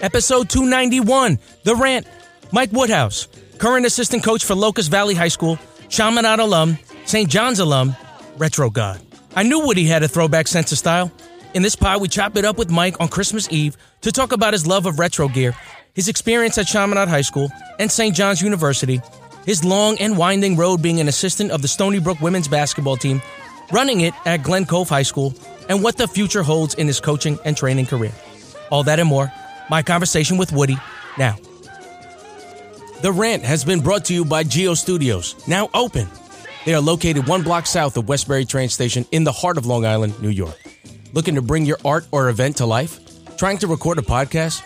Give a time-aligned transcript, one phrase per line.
[0.00, 2.06] Episode 291 The Rant.
[2.52, 3.28] Mike Woodhouse,
[3.58, 5.58] current assistant coach for Locust Valley High School,
[5.88, 7.28] Chaminade alum, St.
[7.28, 7.94] John's alum,
[8.36, 9.00] Retro God.
[9.34, 11.12] I knew Woody had a throwback sense of style.
[11.52, 14.54] In this pod, we chop it up with Mike on Christmas Eve to talk about
[14.54, 15.54] his love of retro gear,
[15.94, 18.14] his experience at Chaminade High School and St.
[18.14, 19.00] John's University,
[19.44, 23.20] his long and winding road being an assistant of the Stony Brook women's basketball team,
[23.72, 25.34] running it at Glen Cove High School,
[25.68, 28.12] and what the future holds in his coaching and training career.
[28.70, 29.32] All that and more.
[29.70, 30.78] My conversation with Woody
[31.18, 31.36] now.
[33.02, 36.08] The Rant has been brought to you by Geo Studios, now open.
[36.64, 39.84] They are located one block south of Westbury train station in the heart of Long
[39.86, 40.58] Island, New York.
[41.12, 42.98] Looking to bring your art or event to life?
[43.36, 44.62] Trying to record a podcast?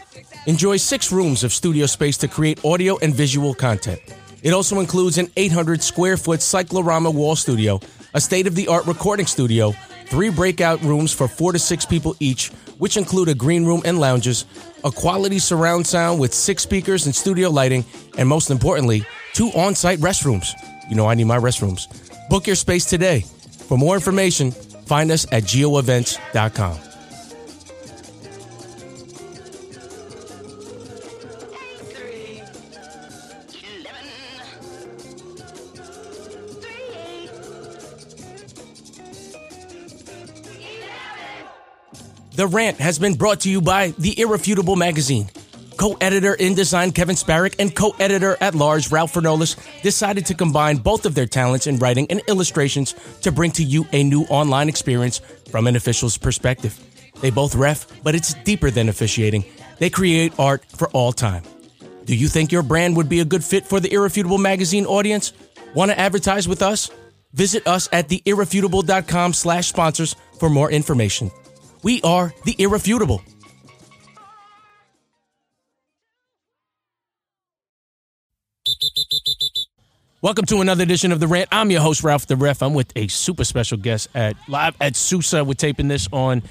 [0.46, 4.00] Enjoy six rooms of studio space to create audio and visual content.
[4.42, 7.80] It also includes an 800 square foot cyclorama wall studio,
[8.14, 9.74] a state of the art recording studio,
[10.12, 13.98] three breakout rooms for four to six people each, which include a green room and
[13.98, 14.44] lounges,
[14.84, 17.82] a quality surround sound with six speakers and studio lighting,
[18.18, 20.52] and most importantly, two on site restrooms.
[20.90, 21.88] You know, I need my restrooms.
[22.28, 23.20] Book your space today.
[23.68, 26.91] For more information, find us at geoevents.com.
[42.42, 45.30] The Rant has been brought to you by The Irrefutable Magazine.
[45.76, 50.34] Co editor in design Kevin Sparrick and co editor at large Ralph Fernolis decided to
[50.34, 54.22] combine both of their talents in writing and illustrations to bring to you a new
[54.22, 55.20] online experience
[55.52, 56.76] from an official's perspective.
[57.20, 59.44] They both ref, but it's deeper than officiating.
[59.78, 61.44] They create art for all time.
[62.06, 65.32] Do you think your brand would be a good fit for the Irrefutable Magazine audience?
[65.76, 66.90] Want to advertise with us?
[67.34, 71.30] Visit us at theirrefutable.com slash sponsors for more information.
[71.82, 73.22] We are the Irrefutable.
[80.20, 81.48] Welcome to another edition of The Rant.
[81.50, 82.62] I'm your host, Ralph the Ref.
[82.62, 85.42] I'm with a super special guest at live at Sousa.
[85.42, 86.44] We're taping this on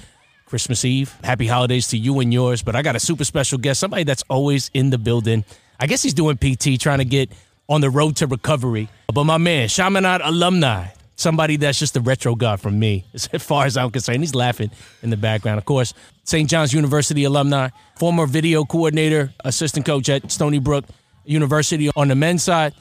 [0.44, 1.14] Christmas Eve.
[1.24, 2.60] Happy holidays to you and yours.
[2.62, 5.46] But I got a super special guest, somebody that's always in the building.
[5.80, 7.30] I guess he's doing PT, trying to get
[7.70, 8.90] on the road to recovery.
[9.06, 13.66] But my man, Chaminade alumni, somebody that's just a retro god from me, as far
[13.66, 14.20] as I'm concerned.
[14.20, 14.70] He's laughing
[15.02, 15.58] in the background.
[15.58, 16.48] Of course, St.
[16.48, 17.68] John's University alumni,
[17.98, 20.84] former video coordinator, assistant coach at Stony Brook
[21.24, 22.74] University on the men's side,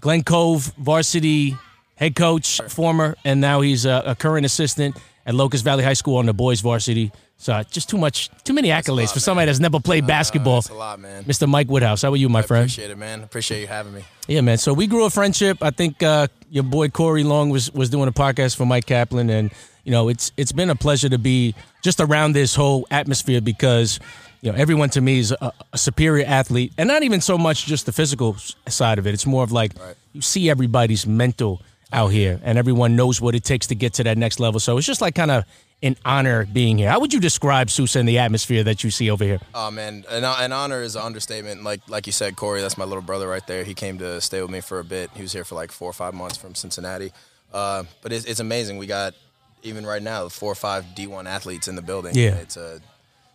[0.00, 1.56] Glen Cove varsity
[2.02, 6.16] head coach, former, and now he's a, a current assistant at Locust Valley High School
[6.16, 7.12] on the boys varsity.
[7.42, 10.60] So just too much, too many accolades lot, for somebody that's never played basketball.
[10.60, 11.24] That's a lot, man.
[11.24, 11.48] Mr.
[11.48, 12.62] Mike Woodhouse, how are you, my I friend?
[12.62, 13.24] appreciate it, man.
[13.24, 14.04] Appreciate you having me.
[14.28, 14.58] Yeah, man.
[14.58, 15.58] So we grew a friendship.
[15.60, 19.28] I think uh, your boy Corey Long was was doing a podcast for Mike Kaplan,
[19.28, 19.50] and
[19.82, 23.98] you know it's it's been a pleasure to be just around this whole atmosphere because
[24.40, 27.66] you know everyone to me is a, a superior athlete, and not even so much
[27.66, 28.36] just the physical
[28.68, 29.14] side of it.
[29.14, 29.96] It's more of like Right.
[30.12, 31.60] you see everybody's mental
[31.92, 34.60] out here, and everyone knows what it takes to get to that next level.
[34.60, 35.44] So it's just like kind of
[35.82, 36.88] an honor being here.
[36.90, 39.40] How would you describe Sousa and the atmosphere that you see over here?
[39.54, 41.64] Oh man, an, an honor is an understatement.
[41.64, 43.64] Like like you said, Corey, that's my little brother right there.
[43.64, 45.10] He came to stay with me for a bit.
[45.14, 47.12] He was here for like four or five months from Cincinnati.
[47.52, 48.78] Uh, but it's, it's amazing.
[48.78, 49.14] We got
[49.62, 52.12] even right now four or five D1 athletes in the building.
[52.14, 52.36] Yeah.
[52.36, 52.80] it's a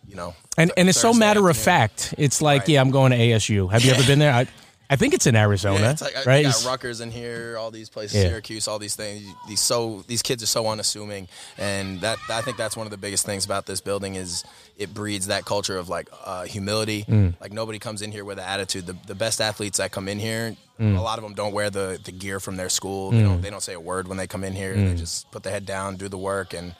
[0.08, 2.14] you know, And and it's so matter of fact.
[2.16, 2.68] It's like, Right.
[2.70, 3.70] yeah, I'm going to ASU.
[3.70, 4.32] Have you ever been there?
[4.32, 4.46] I,
[4.90, 6.46] I think it's in Arizona, Yeah, it's like, right?
[6.46, 8.30] You got Rutgers in here, all these places, Yeah.
[8.30, 9.22] Syracuse, all these things.
[9.46, 11.28] These so these kids are so unassuming,
[11.58, 14.44] and that I think that's one of the biggest things about this building is
[14.78, 17.04] it breeds that culture of like uh, humility.
[17.06, 17.34] Mm.
[17.38, 18.86] Like nobody comes in here with an attitude.
[18.86, 20.96] The, the best athletes that come in here, Mm.
[20.96, 23.10] a lot of them don't wear the, the gear from their school.
[23.10, 24.74] They don't they don't say a word when they come in here.
[24.74, 24.90] Mm.
[24.90, 26.74] They just put their head down, do the work, and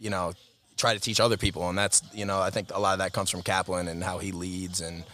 [0.00, 0.32] you know
[0.76, 1.68] try to teach other people.
[1.68, 4.18] And that's you know I think a lot of that comes from Kaplan and how
[4.18, 5.04] he leads and.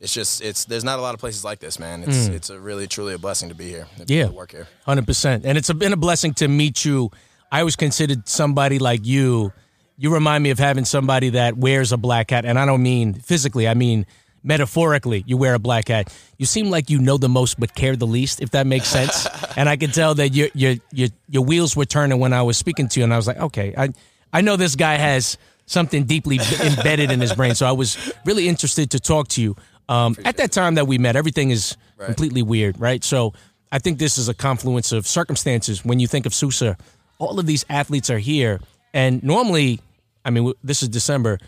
[0.00, 2.02] It's just it's there's not a lot of places like this, man.
[2.04, 3.86] It's it's a really truly a blessing to be here.
[3.98, 4.10] to Mm.
[4.10, 4.26] Yeah.
[4.28, 4.66] work here.
[4.86, 7.10] Hundred percent, and it's been a blessing to meet you.
[7.52, 9.52] I always considered somebody like you.
[9.98, 13.12] You remind me of having somebody that wears a black hat, and I don't mean
[13.14, 13.68] physically.
[13.68, 14.06] I mean
[14.42, 15.22] metaphorically.
[15.26, 16.12] You wear a black hat.
[16.38, 18.40] You seem like you know the most, but care the least.
[18.40, 19.26] If that makes sense.
[19.56, 22.56] and I could tell that your your your your wheels were turning when I was
[22.56, 23.90] speaking to you, and I was like, okay, I
[24.32, 25.36] I know this guy has
[25.66, 27.54] something deeply embedded in his brain.
[27.54, 29.54] So I was really interested to talk to you.
[29.90, 32.06] Um, at that time that we met, everything is Right.
[32.06, 33.02] completely weird, right?
[33.04, 33.34] So
[33.72, 35.84] I think this is a confluence of circumstances.
[35.84, 36.76] When you think of Sousa,
[37.18, 38.60] all of these athletes are here,
[38.94, 39.80] and normally,
[40.24, 41.38] I mean, this is December.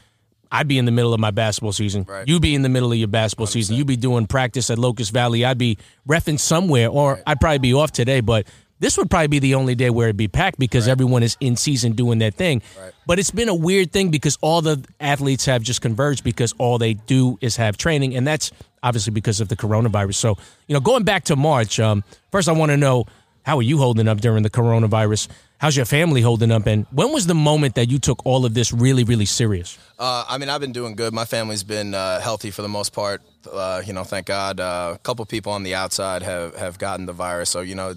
[0.51, 2.05] I'd be in the middle of my basketball season.
[2.07, 2.29] Right.
[2.29, 3.75] You be in the middle of your basketball season.
[3.77, 5.45] You'd be doing practice at Locust Valley.
[5.47, 8.21] I'd be refing somewhere, or I'd probably be off today.
[8.21, 8.47] But
[8.83, 10.93] this would probably be the only day where it'd be packed because right.
[10.93, 12.63] everyone is in season doing their thing.
[12.77, 12.93] Right.
[13.07, 16.79] But it's been a weird thing because all the athletes have just converged because all
[16.79, 18.51] they do is have training, and that's
[18.83, 20.17] obviously because of the coronavirus.
[20.17, 20.37] So,
[20.67, 22.03] you know, going back to March, um,
[22.33, 23.07] first I want to know
[23.45, 25.29] how are you holding up during the coronavirus?
[25.59, 26.67] How's your family holding up?
[26.67, 29.79] And when was the moment that you took all of this really, really serious?
[29.97, 31.13] Uh, I mean, I've been doing good.
[31.13, 33.23] My family's been uh, healthy for the most part.
[33.51, 34.59] Uh, you know, thank God.
[34.59, 37.51] Uh, a couple people on the outside have, have gotten the virus.
[37.51, 37.95] So, you know,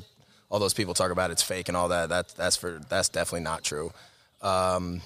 [0.50, 2.10] all those people talk about it's fake and all that.
[2.10, 3.92] That that's for that's definitely not true.
[4.42, 5.02] Um,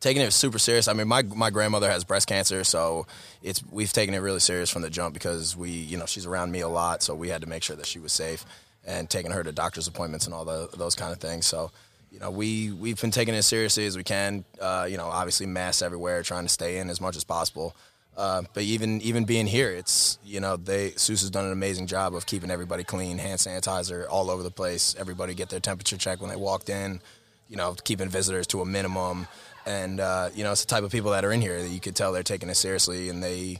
[0.00, 0.86] taking it super serious.
[0.86, 3.06] I mean, my my grandmother has breast cancer, so
[3.42, 6.52] it's we've taken it really serious from the jump because we, you know, she's around
[6.52, 8.44] me a lot, so we had to make sure that she was safe
[8.86, 11.46] and taking her to doctor's appointments and all the, those kind of things.
[11.46, 11.70] So,
[12.12, 14.44] you know, we we've been taking it as seriously as we can.
[14.60, 17.74] Uh, you know, obviously masks everywhere, trying to stay in as much as possible.
[18.16, 21.86] Uh, but even even being here, it's you know they Sousa has done an amazing
[21.86, 24.94] job of keeping everybody clean, hand sanitizer all over the place.
[24.98, 27.00] Everybody get their temperature check when they walked in.
[27.48, 29.26] You know, keeping visitors to a minimum,
[29.66, 31.80] and uh, you know it's the type of people that are in here that you
[31.80, 33.58] could tell they're taking it seriously, and they,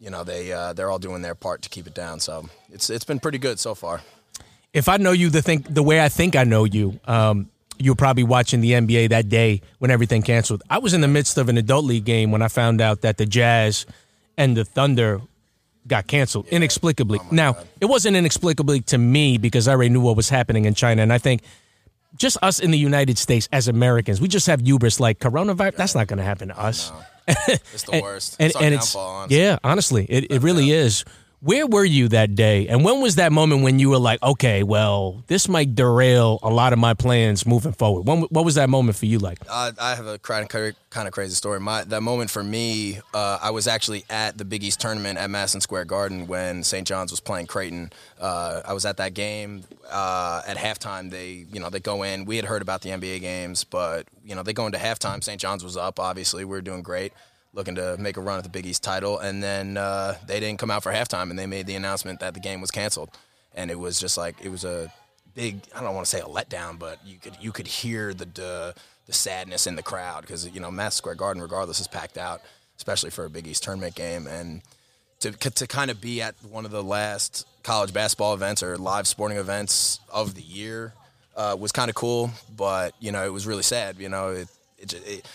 [0.00, 2.20] you know, they uh, they're all doing their part to keep it down.
[2.20, 4.02] So it's it's been pretty good so far
[4.72, 7.92] if I know you the think the way I think I know you, um, you
[7.92, 10.62] were probably watching the NBA that day when everything canceled.
[10.68, 13.16] I was in the midst of an adult league game when I found out that
[13.16, 13.86] the Jazz
[14.36, 15.20] and the Thunder
[15.86, 16.56] got canceled yeah.
[16.56, 17.18] inexplicably.
[17.22, 17.68] Oh now, God.
[17.80, 21.12] it wasn't inexplicably to me because I already knew what was happening in China, and
[21.12, 21.42] I think
[22.16, 25.72] just us in the United States as Americans, we just have hubris like coronavirus.
[25.72, 25.78] Yeah.
[25.78, 26.92] That's not going to happen to us.
[27.26, 28.36] it's the worst.
[28.38, 29.38] and, it's and, and it's honestly.
[29.38, 31.04] yeah, honestly, it, it really is.
[31.40, 32.66] Where were you that day?
[32.66, 36.50] And when was that moment when you were like, okay, well, this might derail a
[36.50, 38.08] lot of my plans moving forward?
[38.08, 39.38] When, what was that moment for you like?
[39.48, 41.60] Uh, I have a kind of, crazy story.
[41.60, 45.30] My That moment for me, uh, I was actually at the Big East tournament at
[45.30, 46.84] Madison Square Garden when St.
[46.84, 47.92] John's was playing Creighton.
[48.20, 49.62] Uh, I was at that game.
[49.88, 52.24] Uh, at halftime, they, you know, they go in.
[52.24, 55.22] We had heard about the NBA games, but, you know, they go into halftime.
[55.22, 55.40] St.
[55.40, 56.44] John's was up, obviously.
[56.44, 57.12] We were doing great
[57.58, 60.58] looking to make a run at the Big East title, and then uh, they didn't
[60.58, 63.10] come out for halftime, and they made the announcement that the game was canceled,
[63.52, 64.90] and it was just like it was a
[65.34, 65.60] big.
[65.74, 68.74] I don't want to say a letdown, but you could you could hear the the,
[69.06, 72.40] the sadness in the crowd because you know Madison Square Garden, regardless, is packed out,
[72.76, 74.62] especially for a Big East tournament game, and
[75.20, 79.08] to to kind of be at one of the last college basketball events or live
[79.08, 80.94] sporting events of the year
[81.36, 83.98] uh, was kind of cool, but you know it was really sad.
[83.98, 85.28] You know it, it, it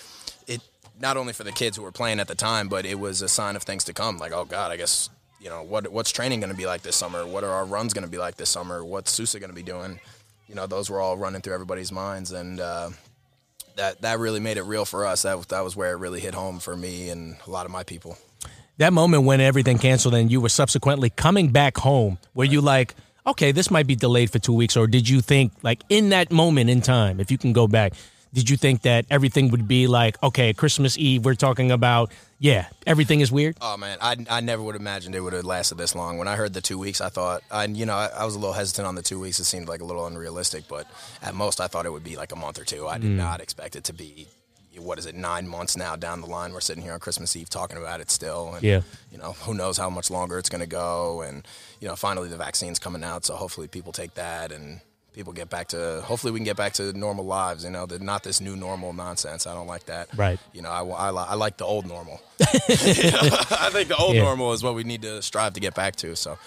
[1.03, 3.27] not only for the kids who were playing at the time, but it was a
[3.27, 4.17] sign of things to come.
[4.17, 5.09] Like, oh God, I guess
[5.39, 7.27] you know what what's training going to be like this summer?
[7.27, 8.83] What are our runs going to be like this summer?
[8.83, 9.99] What's Sousa going to be doing?
[10.47, 12.89] You know, those were all running through everybody's minds, and uh,
[13.75, 15.23] that that really made it real for us.
[15.23, 17.83] That that was where it really hit home for me and a lot of my
[17.83, 18.17] people.
[18.77, 22.51] That moment when everything canceled and you were subsequently coming back home, were right.
[22.51, 22.95] you like?
[23.25, 26.29] Okay, this might be delayed for two weeks, or did you think, like, in that
[26.29, 27.93] moment in time, if you can go back,
[28.33, 32.65] did you think that everything would be like, okay, Christmas Eve, we're talking about, yeah,
[32.87, 33.55] everything is weird?
[33.61, 36.17] Oh man, I, I never would have imagined it would have lasted this long.
[36.17, 38.39] When I heard the two weeks, I thought, I you know, I, I, was a
[38.39, 39.39] little hesitant on the two weeks.
[39.39, 40.87] It seemed like a little unrealistic, but
[41.21, 42.87] at most, I thought it would be like a month or two.
[42.87, 43.17] I did mm.
[43.17, 44.27] not expect it to be.
[44.77, 45.13] What is it?
[45.13, 48.09] Nine months now down the line, we're sitting here on Christmas Eve talking about it
[48.09, 48.81] still, and yeah.
[49.11, 51.47] you know, who knows how much longer it's going to go, and
[51.79, 54.81] you know, finally the vaccine's coming out, so hopefully people take that and
[55.13, 58.23] people get back to hopefully we can get back to normal lives you know not
[58.23, 61.57] this new normal nonsense i don't like that right you know i, I, I like
[61.57, 64.23] the old normal i think the old yeah.
[64.23, 66.37] normal is what we need to strive to get back to so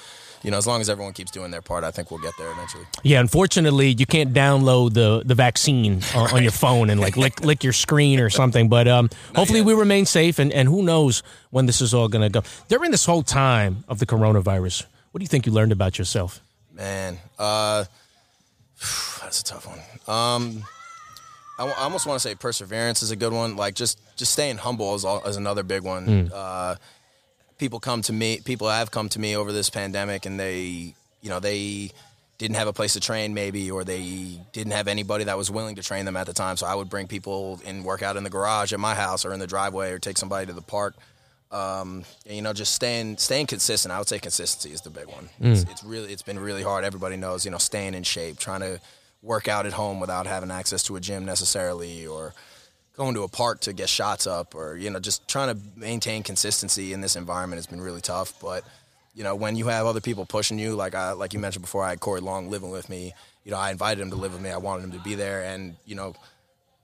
[0.42, 2.50] you know, as long as everyone keeps doing their part, I think we'll get there
[2.52, 2.84] eventually.
[3.02, 6.34] Yeah, unfortunately, you can't download the the vaccine on, right.
[6.34, 8.68] on your phone and like lick lick your screen or something.
[8.68, 9.66] But um, hopefully, yet.
[9.66, 12.46] we remain safe, and, and who knows when this is all going to go.
[12.68, 16.40] During this whole time of the coronavirus, what do you think you learned about yourself?
[16.72, 17.86] Man, uh,
[19.20, 19.78] That's a tough one.
[20.06, 20.64] Um,
[21.58, 23.56] I, w- I almost want to say perseverance is a good one.
[23.56, 26.06] Like just just staying humble is, all, is another big one.
[26.06, 26.30] Mm.
[26.32, 26.76] Uh,
[27.58, 28.40] people come to me.
[28.44, 31.90] People have come to me over this pandemic, and they, you know, they
[32.38, 35.76] didn't have a place to train maybe or they didn't have anybody that was willing
[35.76, 38.24] to train them at the time so i would bring people and work out in
[38.24, 40.94] the garage at my house or in the driveway or take somebody to the park
[41.50, 43.92] um, and, you know, just staying staying consistent.
[43.92, 45.28] I would say consistency is the big one.
[45.40, 45.52] Mm.
[45.52, 46.84] It's, it's, really it's been really hard.
[46.84, 48.80] Everybody knows, you know, staying in shape, trying to
[49.22, 52.34] work out at home without having access to a gym necessarily, or
[52.96, 56.22] going to a park to get shots up, or you know, just trying to maintain
[56.22, 58.34] consistency in this environment has been really tough.
[58.40, 58.64] But
[59.14, 61.84] you know, when you have other people pushing you, like I like you mentioned before,
[61.84, 63.14] I had Corey Long living with me.
[63.44, 64.50] You know, I invited him to live with me.
[64.50, 66.16] I wanted him to be there, and you know,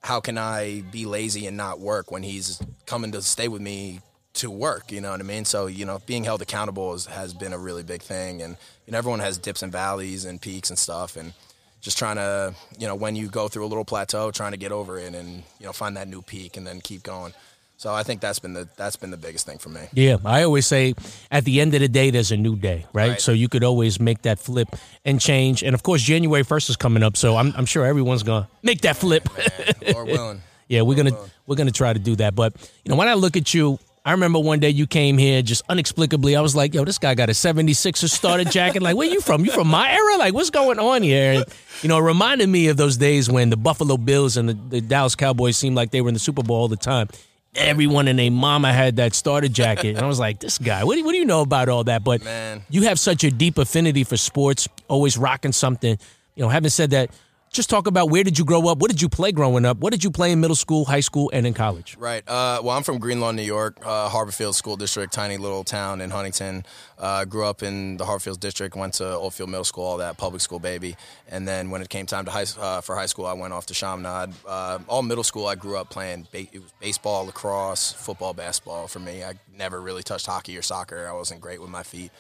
[0.03, 4.01] how can I be lazy and not work when he's coming to stay with me
[4.35, 4.93] to work.
[4.93, 5.45] You know what I mean?
[5.45, 8.93] So you know, being held accountable is, has been a really big thing, and you
[8.93, 11.33] know, everyone has dips and valleys and peaks and stuff, and
[11.81, 14.73] just trying to, you know, when you go through a little plateau, trying to get
[14.73, 17.35] over it and you know find that new peak and then keep going.
[17.83, 19.81] So I think that's been the that's been the biggest thing for me.
[19.93, 20.95] Yeah, I always say
[21.33, 23.11] at the end of the day, there's a new day, right?
[23.11, 23.21] Right.
[23.21, 24.69] So you could always make that flip
[25.05, 25.65] and change.
[25.65, 28.83] And of course, January first is coming up, so I'm, I'm sure everyone's gonna make
[28.83, 29.29] that flip.
[29.37, 30.43] Man, Lord willing.
[30.69, 32.37] yeah, we're gonna we're gonna try to do that.
[32.37, 33.81] But you know, when I look at you.
[34.05, 36.35] I remember one day you came here just inexplicably.
[36.35, 38.83] I was like, yo, this guy got a 76er starter jacket.
[38.83, 39.45] Like, where you from?
[39.45, 40.17] You from my era?
[40.19, 41.35] Like, what's going on here?
[41.35, 41.45] And,
[41.83, 44.81] you know, it reminded me of those days when the Buffalo Bills and the, the
[44.81, 47.09] Dallas Cowboys seemed like they were in the Super Bowl all the time.
[47.55, 49.91] Everyone and their mama had that starter jacket.
[49.91, 52.03] And I was like, this guy, what do, what do you know about all that?
[52.03, 52.63] But Man.
[52.71, 55.97] you have such a deep affinity for sports, always rocking something.
[56.35, 57.11] You know, having said that,
[57.53, 58.79] just talk about where did you grow up?
[58.79, 59.79] What did you play growing up?
[59.79, 61.97] What did you play in middle school, high school, and in college?
[61.99, 62.27] Right.
[62.27, 66.11] Uh, well, I'm from Greenlawn, New York, uh, Harborfield School District, tiny little town in
[66.11, 66.65] Huntington.
[66.99, 70.41] Uh, grew up in the Harborfield District, went to Oldfield Middle School, all that public
[70.41, 70.97] school baby.
[71.29, 73.67] And then when it came time to high, uh, for high school, I went off
[73.67, 74.33] to Chaminade.
[74.47, 78.89] Uh, all middle school, I grew up playing ba- it was baseball, lacrosse, football, basketball.
[78.89, 81.07] For me, I never really touched hockey or soccer.
[81.07, 82.13] I wasn't great with my feet.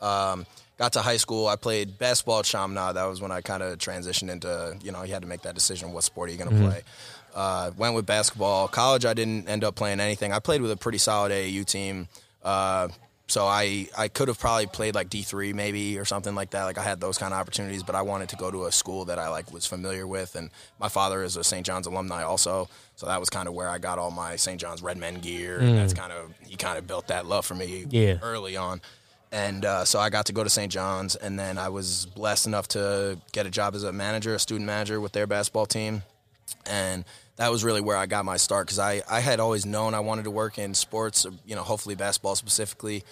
[0.00, 0.46] Um,
[0.82, 1.46] got to high school.
[1.46, 2.96] I played basketball at Chaminade.
[2.96, 5.54] That was when I kind of transitioned into, you know, you had to make that
[5.54, 5.92] decision.
[5.92, 6.82] What sport are you going to play?
[7.32, 8.66] Uh, went with basketball.
[8.66, 10.32] College, I didn't end up playing anything.
[10.32, 12.08] I played with a pretty solid AAU team.
[12.42, 12.88] Uh,
[13.28, 16.64] so I, I could have probably played like D3 maybe or something like that.
[16.64, 19.04] Like I had those kind of opportunities, but I wanted to go to a school
[19.04, 20.34] that I like was familiar with.
[20.34, 21.64] And my father is a St.
[21.64, 22.68] John's alumni also.
[22.96, 24.60] So that was kind of where I got all my St.
[24.60, 25.60] John's Red Men gear.
[25.60, 28.16] And that's kind of, he kind of built that love for me Yeah.
[28.20, 28.80] early on.
[29.32, 30.70] And uh, so I got to go to St.
[30.70, 34.38] John's, and then I was blessed enough to get a job as a manager, a
[34.38, 36.02] student manager with their basketball team.
[36.66, 39.94] And that was really where I got my start because I, I had always known
[39.94, 43.04] I wanted to work in sports, you know, hopefully basketball specifically.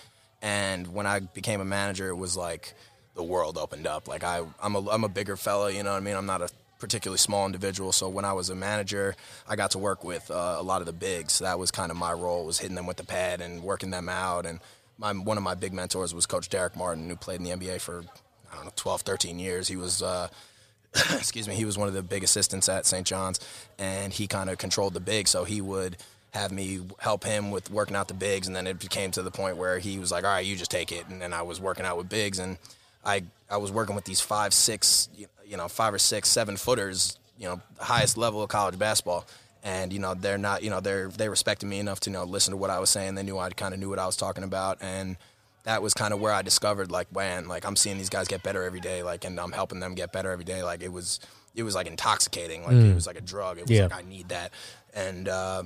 [0.43, 2.75] And when I became a manager, it was like
[3.15, 4.07] the world opened up.
[4.07, 6.17] Like I, I'm a, I'm a bigger fella, you know what I mean?
[6.17, 7.93] I'm not a particularly small individual.
[7.93, 9.17] So when I was a manager,
[9.49, 11.39] I got to work with uh, a lot of the bigs.
[11.39, 14.09] That was kind of my role, was hitting them with the pad and working them
[14.09, 14.45] out.
[14.45, 14.61] And
[15.01, 17.81] my, one of my big mentors was Coach Darrick Martin, who played in the NBA
[17.81, 18.05] for,
[18.53, 19.67] I don't know, 12, 13 years.
[19.67, 20.29] He was, uh,
[20.95, 23.07] excuse me, he was one of the big assistants at St.
[23.07, 23.41] John's,
[23.79, 25.27] and he kind of controlled the big.
[25.27, 25.97] So he would
[26.33, 29.31] have me help him with working out the bigs, and then it came to the
[29.31, 31.61] point where he was like, "All right, you just take it," and then I was
[31.61, 32.57] working out with bigs, and
[33.05, 37.19] I I was working with these five, six, you know, five or six, seven footers,
[37.37, 39.27] you know, highest level of college basketball.
[39.63, 42.25] And you know they're not, you know they're they respected me enough to you know
[42.25, 43.15] listen to what I was saying.
[43.15, 45.17] They knew I kind of knew what I was talking about, and
[45.65, 48.43] that was kind of where I discovered like man, like I'm seeing these guys get
[48.43, 50.63] better every day, like and I'm helping them get better every day.
[50.63, 51.21] Like it was
[51.55, 53.59] it was like intoxicating, like it was like a drug.
[53.59, 53.83] It was Yeah.
[53.83, 54.53] like I need that,
[54.95, 55.65] and uh,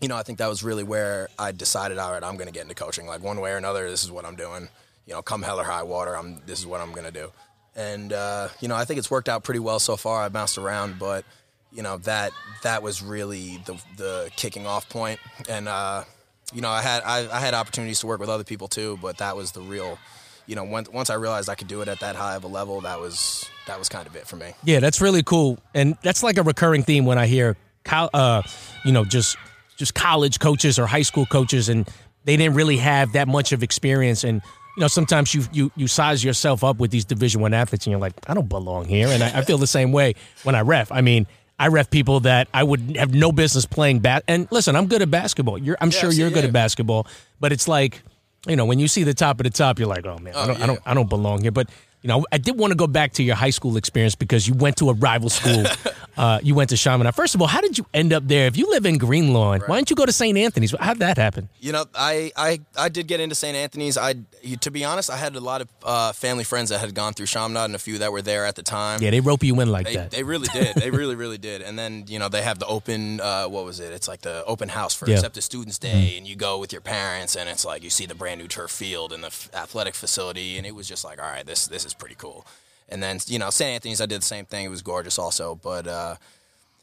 [0.00, 2.52] you know I think that was really where I decided, all right, I'm going to
[2.52, 3.06] get into coaching.
[3.06, 4.68] Like one way or another, this is what I'm doing.
[5.06, 7.30] You know, come hell or high water, I'm this is what I'm going to do.
[7.76, 10.22] And uh, you know I think it's worked out pretty well so far.
[10.22, 11.24] I bounced around, but
[11.72, 16.04] you know that that was really the the kicking off point and uh,
[16.52, 19.18] you know I had I, I had opportunities to work with other people too but
[19.18, 19.98] that was the real
[20.46, 22.48] you know once once I realized I could do it at that high of a
[22.48, 25.96] level that was that was kind of it for me Yeah, that's really cool, and
[26.02, 27.56] that's like a recurring theme when I hear,
[27.90, 28.42] uh,
[28.84, 29.36] you know, just
[29.76, 31.88] just college coaches or high school coaches, and
[32.24, 34.42] they didn't really have that much of experience, and
[34.76, 37.92] you know, sometimes you you you size yourself up with these Division One athletes, and
[37.92, 40.60] you're like, I don't belong here, and I, I feel the same way when I
[40.60, 40.90] ref.
[40.90, 41.26] I mean.
[41.62, 44.24] I ref people that I would have no business playing bat.
[44.26, 45.58] And listen, I'm good at basketball.
[45.58, 46.48] You're, I'm sure see, you're good yeah.
[46.48, 47.06] at basketball,
[47.38, 48.02] but it's like,
[48.48, 50.42] you know, when you see the top of the top, you're like, oh man, I
[50.42, 51.52] oh, don't, I don't, I don't belong here.
[51.52, 51.70] But
[52.02, 54.54] you know, I did want to go back to your high school experience because you
[54.54, 55.64] went to a rival school.
[56.16, 57.14] uh, you went to Chaminade.
[57.14, 58.46] First of all, how did you end up there?
[58.46, 60.36] If you live in Green Greenlawn, why didn't you go to St.
[60.36, 60.74] Anthony's?
[60.78, 61.48] How'd that happen?
[61.60, 63.54] you know I I, I did get into St.
[63.56, 64.14] Anthony's I
[64.60, 67.26] to be honest I had a lot of uh, family friends that had gone through
[67.26, 69.70] Chaminade and a few that were there at the time Yeah, they rope you in
[69.70, 70.10] like They, that.
[70.10, 70.74] they really did.
[70.76, 71.62] They really, really did.
[71.62, 73.20] And then you know they have the open.
[73.20, 73.92] Uh, what was it?
[73.92, 75.16] It's like the open house for Yeah.
[75.16, 78.14] accepted students day, and you go with your parents, and it's like you see the
[78.14, 81.28] brand new turf field and the f- athletic facility, and it was just like, all
[81.30, 82.44] right, this this is pretty cool.
[82.92, 83.70] And then you know St.
[83.74, 84.64] Anthony's, I did the same thing.
[84.66, 85.86] It was gorgeous also, but.
[85.86, 86.16] Uh,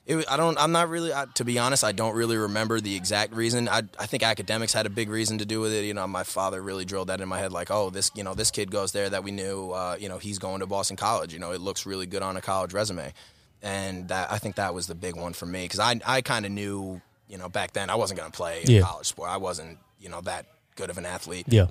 [0.06, 0.58] it, I don't.
[0.58, 1.13] I'm not really.
[1.13, 3.70] I, to be honest, I don't really remember the exact reason.
[3.70, 5.86] I, I think academics had a big reason to do with it.
[5.86, 7.51] You know, my father really drilled that in my head.
[7.51, 8.10] Like, oh, this.
[8.16, 9.70] You know, this kid goes there that we knew.
[9.72, 11.32] Uh, you know, he's going to Boston College.
[11.32, 13.13] You know, it looks really good on a college resume,
[13.62, 16.44] and that I think that was the big one for me because I I kind
[16.46, 17.01] of knew.
[17.28, 18.82] You know, back then I wasn't going to play in Yeah.
[18.82, 19.30] college sport.
[19.30, 19.78] I wasn't.
[20.00, 21.46] You know, that good of an athlete.
[21.50, 21.68] yeah.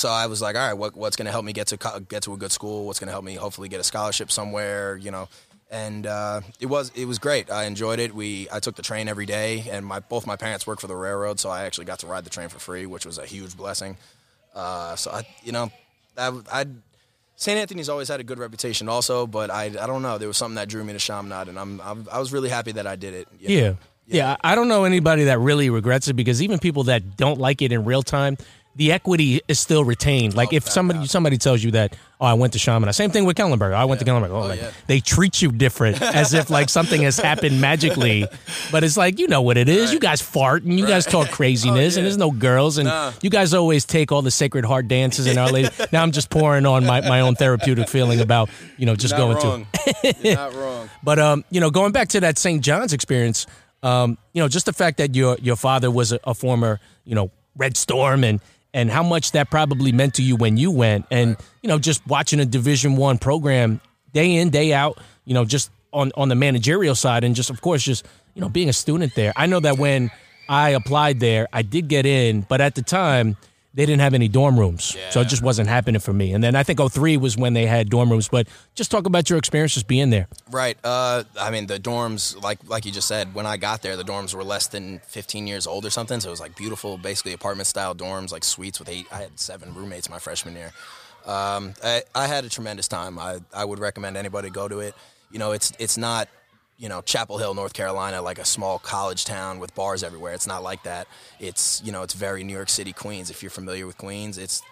[0.00, 2.00] So I was like, all right, what, what's going to help me get to co-
[2.00, 2.86] get to a good school?
[2.86, 4.96] What's going to help me hopefully get a scholarship somewhere?
[4.96, 5.28] You know,
[5.70, 7.50] and uh, it was it was great.
[7.50, 8.14] I enjoyed it.
[8.14, 10.96] We I took the train every day, and my both my parents work for the
[10.96, 13.56] railroad, so I actually got to ride the train for free, which was a huge
[13.56, 13.98] blessing.
[14.54, 15.70] Uh, so I, you know,
[16.16, 16.64] I, I
[17.36, 17.58] St.
[17.58, 20.18] Anthony's always had a good reputation, also, but I, I don't know.
[20.18, 22.72] There was something that drew me to Chaminade, and I'm, I'm I was really happy
[22.72, 23.28] that I did it.
[23.38, 23.66] you know?
[23.66, 23.74] Yeah.
[24.06, 24.36] yeah.
[24.42, 27.70] I don't know anybody that really regrets it because even people that don't like it
[27.70, 28.36] in real time,
[28.76, 30.34] the equity is still retained.
[30.34, 32.92] Like Oh, if somebody somebody tells you that, oh, I went to Shaman.
[32.92, 33.72] Same thing with Kellenberg.
[33.72, 34.30] I went to Kellenberg.
[34.30, 34.70] Oh, like, yeah.
[34.86, 38.26] they treat you different as if like something has happened magically.
[38.70, 39.92] But it's like you know what it is.
[39.92, 42.08] You guys fart and you guys talk craziness, and yeah.
[42.08, 43.12] there's no girls, and Nah.
[43.22, 45.68] you guys always take all the sacred heart dances and our lady.
[45.92, 49.36] now I'm just pouring on my, my own therapeutic feeling about you know just going
[49.40, 49.46] to.
[49.46, 49.66] wrong.
[50.22, 50.88] You're not wrong.
[51.02, 52.62] But um, you know, going back to that St.
[52.62, 53.46] John's experience,
[53.82, 57.14] um, you know, just the fact that your your father was a, a former, you
[57.14, 58.40] know, Red Storm and
[58.72, 62.06] and how much that probably meant to you when you went, and you know, just
[62.06, 63.80] watching a Division One program
[64.12, 67.60] day in day out, you know, just on on the managerial side, and just of
[67.60, 69.32] course, just you know, being a student there.
[69.36, 70.10] I know that when
[70.48, 73.36] I applied there, I did get in, but at the time.
[73.72, 76.32] They didn't have any dorm rooms, so it just wasn't happening for me.
[76.32, 78.28] And then I think 03 was when they had dorm rooms.
[78.28, 80.26] But just talk about your experiences being there.
[80.50, 80.76] Right.
[80.82, 84.02] Uh, I mean, the dorms, like like you just said, when I got there, the
[84.02, 86.18] dorms were less than 15 years old or something.
[86.18, 89.06] So it was like beautiful, basically apartment style dorms, like suites with eight.
[89.12, 90.72] I had seven roommates my freshman year.
[91.24, 93.18] Um, I, I had a tremendous time.
[93.18, 94.94] I, I would recommend anybody go to it.
[95.30, 96.28] You know, it's it's not
[96.80, 100.32] you know Chapel Hill, North Carolina, like a small college town with bars everywhere.
[100.32, 101.06] It's not like that.
[101.38, 103.30] It's you know it's very New York City, Queens.
[103.30, 104.62] If you're familiar with Queens, it's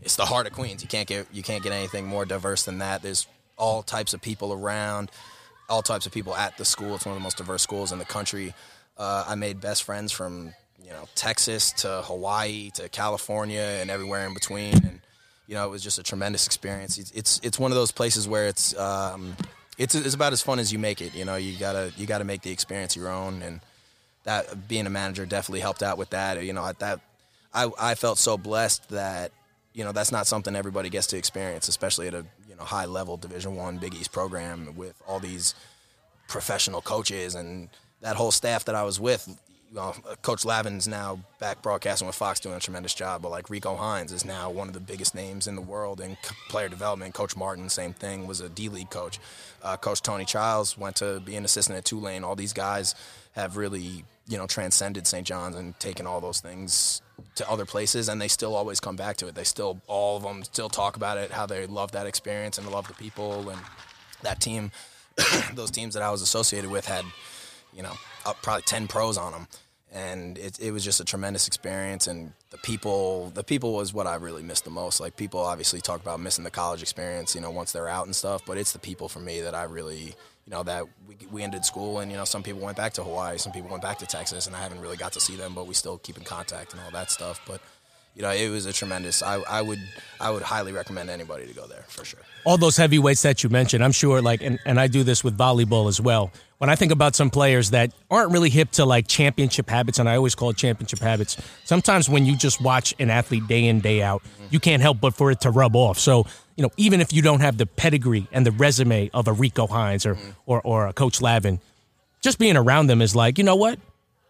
[0.00, 0.82] it's the heart of Queens.
[0.82, 3.02] You can't get you can't get anything more diverse than that.
[3.02, 3.26] There's
[3.58, 5.10] all types of people around,
[5.68, 6.94] all types of people at the school.
[6.94, 8.54] It's one of the most diverse schools in the country.
[8.96, 14.26] Uh, I made best friends from you know Texas to Hawaii to California and everywhere
[14.26, 14.72] in between.
[14.72, 15.00] And
[15.46, 16.96] you know it was just a tremendous experience.
[16.96, 19.36] It's it's, it's one of those places where it's um,
[19.78, 21.14] it's it's about as fun as you make it.
[21.14, 23.60] You know you gotta you gotta make the experience your own and
[24.24, 26.42] that being a manager definitely helped out with that.
[26.44, 27.00] You know, at that
[27.52, 29.32] I I felt so blessed that
[29.74, 32.86] you know that's not something everybody gets to experience, especially at a you know high
[32.86, 35.54] level Division One Big East program with all these
[36.28, 37.68] professional coaches and
[38.00, 39.28] that whole staff that I was with.
[39.72, 43.48] You know, Coach Lavin's now back broadcasting with Fox doing a tremendous job, but like
[43.48, 46.18] Rico Hines is now one of the biggest names in the world in
[46.50, 47.14] player development.
[47.14, 49.18] Coach Martin, same thing, was a D League coach.
[49.62, 52.22] Uh, coach Tony Childs went to be an assistant at Tulane.
[52.22, 52.94] All these guys
[53.32, 55.26] have really, you know, transcended St.
[55.26, 57.00] John's and taken all those things
[57.36, 59.34] to other places, and they still always come back to it.
[59.34, 62.70] They still, all of them, still talk about it, how they love that experience and
[62.70, 63.60] love the people and
[64.20, 64.70] that team.
[65.54, 67.06] those teams that I was associated with had,
[67.72, 67.92] you know,
[68.42, 69.48] probably ten pros on them,
[69.92, 72.06] and it, it was just a tremendous experience.
[72.06, 75.00] And the people, the people was what I really missed the most.
[75.00, 78.16] Like people obviously talk about missing the college experience, you know, once they're out and
[78.16, 80.14] stuff, but it's the people for me that I really,
[80.46, 83.04] you know, that we, we ended school and you know some people went back to
[83.04, 85.54] Hawaii, some people went back to Texas, and I haven't really got to see them,
[85.54, 87.40] but we still keep in contact and all that stuff.
[87.46, 87.60] But
[88.14, 89.22] you know, it was a tremendous.
[89.22, 89.80] I, I would
[90.20, 92.20] I would highly recommend anybody to go there for sure.
[92.44, 95.36] all those heavyweights that you mentioned, I'm sure like and, and I do this with
[95.36, 96.30] volleyball as well.
[96.62, 100.08] When I think about some players that aren't really hip to like championship habits, and
[100.08, 103.80] I always call it championship habits, sometimes when you just watch an athlete day in,
[103.80, 105.98] day out, you can't help but for it to rub off.
[105.98, 109.32] So, you know, even if you don't have the pedigree and the resume of a
[109.32, 110.30] Rico Hines or mm-hmm.
[110.46, 111.58] or, or a Coach Lavin,
[112.20, 113.80] just being around them is like, you know what?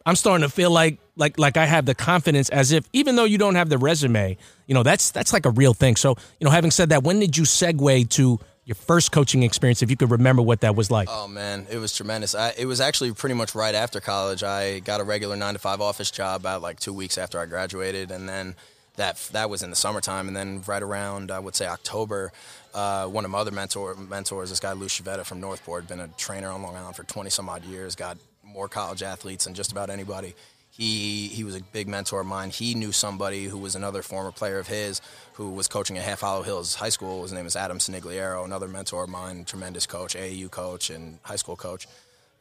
[0.06, 3.24] I'm starting to feel like like like I have the confidence as if even though
[3.24, 5.96] you don't have the resume, you know, that's that's like a real thing.
[5.96, 9.82] So, you know, having said that, when did you segue to your first coaching experience
[9.82, 11.08] if you could remember what that was like?
[11.10, 12.34] Oh man, it was tremendous.
[12.34, 14.42] I, it was actually pretty much right after college.
[14.42, 17.46] I got a regular nine to five office job about like two weeks after I
[17.46, 18.54] graduated, and then
[18.96, 20.28] that that was in the summertime.
[20.28, 22.32] And then right around I would say October,
[22.72, 26.08] uh, one of my other mentor mentors, this guy Lou Chavetta from Northport, been a
[26.16, 29.72] trainer on Long Island for twenty some odd years, got more college athletes than just
[29.72, 30.34] about anybody.
[30.72, 32.48] He he was a big mentor of mine.
[32.48, 35.02] He knew somebody who was another former player of his
[35.34, 37.22] who was coaching at Half Hollow Hills High School.
[37.22, 41.36] His name is Adam Sinigliero, another mentor of mine, tremendous coach, AAU coach and high
[41.36, 41.86] school coach.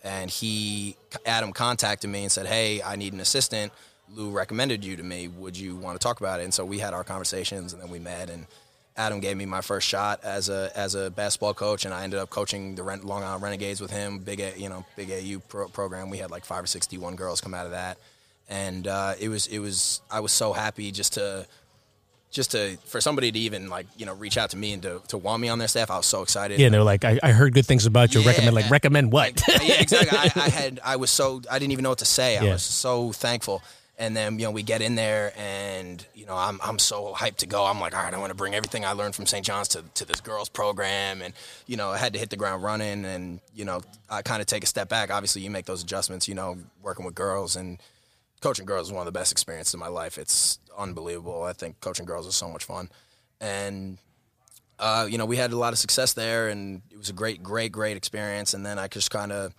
[0.01, 3.73] And he Adam contacted me and said, "Hey, I need an assistant.
[4.09, 5.27] Lou recommended you to me.
[5.27, 7.89] Would you want to talk about it?" And so we had our conversations, and then
[7.89, 8.47] we met and.
[8.97, 12.19] Adam gave me my first shot as a as a basketball coach, and I ended
[12.19, 14.19] up coaching the Ren- Long Island Renegades with him.
[14.19, 16.09] Big, A- you know, big AU pro- program.
[16.09, 17.97] We had like five or six D1 girls come out of that,
[18.51, 21.47] and uh, it was it was I was so happy just to
[22.29, 25.01] just to for somebody to even like you know reach out to me and to,
[25.07, 25.89] to want me on their staff.
[25.89, 26.59] I was so excited.
[26.59, 28.21] yeah, and they're like, I, I heard good things about you.
[28.21, 28.27] Yeah.
[28.27, 29.41] Recommend like recommend what?
[29.63, 30.17] yeah, exactly.
[30.17, 32.37] I, I had I was so I didn't even know what to say.
[32.37, 32.51] I Yeah.
[32.53, 33.63] was so thankful.
[33.97, 37.35] And then you know we get in there, and you know I'm I'm so hyped
[37.37, 37.65] to go.
[37.65, 39.45] I'm like, all right, I want to bring everything I learned from St.
[39.45, 41.35] John's to to this girls program, and
[41.67, 44.47] you know I had to hit the ground running, and you know I kind of
[44.47, 45.11] take a step back.
[45.11, 46.27] Obviously, you make those adjustments.
[46.27, 47.77] You know, working with girls and
[48.41, 50.17] coaching girls is one of the best experiences in my life.
[50.17, 51.43] It's unbelievable.
[51.43, 52.89] I think coaching girls is so much fun,
[53.39, 53.97] and
[54.81, 57.43] uh, you know, we had a lot of success there, and it was a great,
[57.43, 58.55] great, great experience.
[58.55, 59.53] And then I just kind of,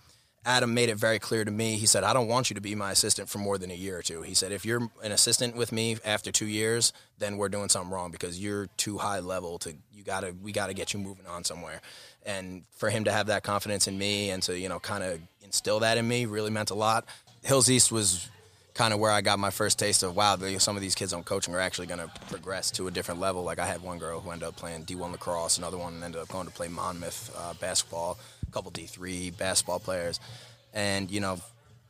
[0.45, 1.77] Adam made it very clear to me.
[1.77, 3.97] He said, "I don't want you to be my assistant for more than a year
[3.97, 4.21] or two.
[4.21, 7.89] He said, "If you're an assistant with me after two years, then we're doing something
[7.89, 9.73] wrong because you're too high level to.
[9.93, 11.79] You gotta, we gotta get you moving on somewhere."
[12.25, 15.21] And for him to have that confidence in me and to you know kind of
[15.41, 17.05] instill that in me really meant a lot.
[17.43, 18.29] Hills East was
[18.73, 21.23] kind of where I got my first taste of wow, some of these kids I'm
[21.23, 23.43] coaching are actually going to progress to a different level.
[23.43, 26.29] Like I had one girl who ended up playing D1 lacrosse, another one ended up
[26.29, 30.19] going to play Monmouth uh, basketball, a couple D3 basketball players,
[30.73, 31.39] and you know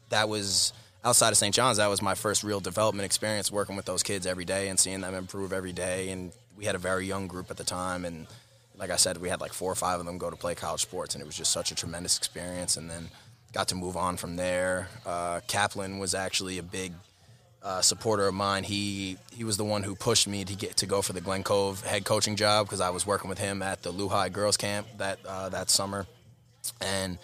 [0.09, 0.73] that was
[1.05, 1.53] outside of St.
[1.53, 1.77] John's.
[1.77, 5.01] That was my first real development experience working with those kids every day and seeing
[5.01, 6.09] them improve every day.
[6.09, 8.27] And we had a very young group at the time, and
[8.77, 10.81] like I said, we had like four or five of them go to play college
[10.81, 12.77] sports, and it was just such a tremendous experience.
[12.77, 13.09] And then
[13.53, 14.89] got to move on from there.
[15.05, 16.91] Uh, Kaplan was actually a big
[17.61, 18.63] uh, supporter of mine.
[18.63, 21.43] He he was the one who pushed me to get to go for the Glen
[21.43, 24.87] Cove head coaching job because I was working with him at the Lehigh girls camp
[24.97, 26.05] that uh, that summer,
[26.81, 27.17] and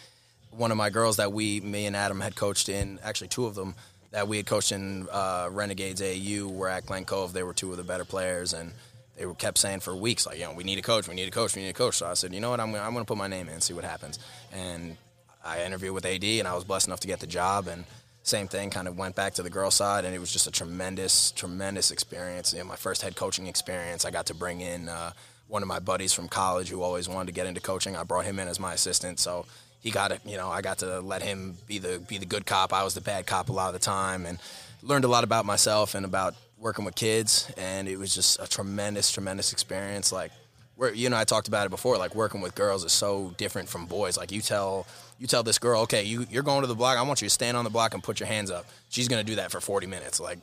[0.52, 3.56] one of my girls that we me and Adam had coached in actually two of
[3.56, 3.76] them
[4.12, 7.34] that we had coached in uh, Renegades AU were at Glen Cove.
[7.34, 8.72] They were two of the better players and.
[9.18, 11.28] They were kept saying for weeks, like, you know, we need a coach, we need
[11.28, 11.96] a coach, we need a coach.
[11.96, 13.62] So I said, you know what, I'm, I'm going to put my name in and
[13.62, 14.18] see what happens.
[14.54, 14.96] And
[15.44, 17.68] I interviewed with AD, and I was blessed enough to get the job.
[17.68, 17.86] And
[18.24, 20.52] same thing, kind of went back to the girl side, and it was just a
[20.52, 22.54] tremendous, tremendous experience.
[22.54, 24.06] You know, my first head coaching experience.
[24.06, 25.12] I got to bring in uh,
[25.48, 27.96] one of my buddies from college who always wanted to get into coaching.
[27.96, 29.46] I brought him in as my assistant, so
[29.80, 30.22] he got it.
[30.26, 32.74] You know, I got to let him be the be the good cop.
[32.74, 34.40] I was the bad cop a lot of the time, and
[34.82, 37.52] learned a lot about myself and about working with kids.
[37.58, 40.12] And it was just a tremendous, tremendous experience.
[40.12, 40.32] Like,
[40.80, 41.98] where you know, I talked about it before.
[41.98, 44.18] Like working with girls is so different from boys.
[44.18, 44.88] Like you tell
[45.20, 46.98] you tell this girl, okay, you, you're going to the block.
[46.98, 48.66] I want you to stand on the block and put your hands up.
[48.88, 50.22] She's to do that for 40 minutes.
[50.22, 50.40] Like,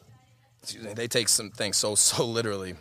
[0.83, 2.75] they take some things so, so literally,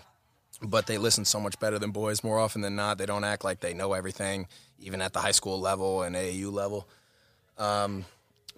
[0.61, 2.97] but they listen so much better than boys more often than not.
[2.97, 4.47] They don't act like they know everything,
[4.79, 6.85] even at the high school level and AAU level.
[7.57, 8.03] Um,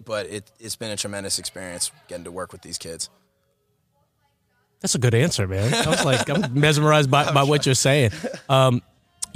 [0.04, 3.08] but it, it's been a tremendous experience getting to work with these kids.
[4.80, 5.74] That's a good answer, man.
[5.74, 8.10] I was like, I'm mesmerized by, by what you're saying.
[8.48, 8.80] Um,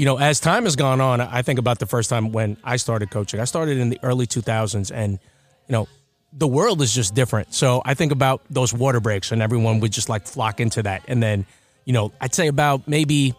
[0.02, 2.74] you know, as time has gone on, I think about the first time when I
[2.74, 3.38] started coaching.
[3.38, 5.86] I started in the early 2000s, and, you know,
[6.32, 7.54] the world is just different.
[7.54, 11.04] So I think about those water breaks, and everyone would just like flock into that.
[11.06, 11.46] And then,
[11.84, 13.34] you know, I'd say about maybe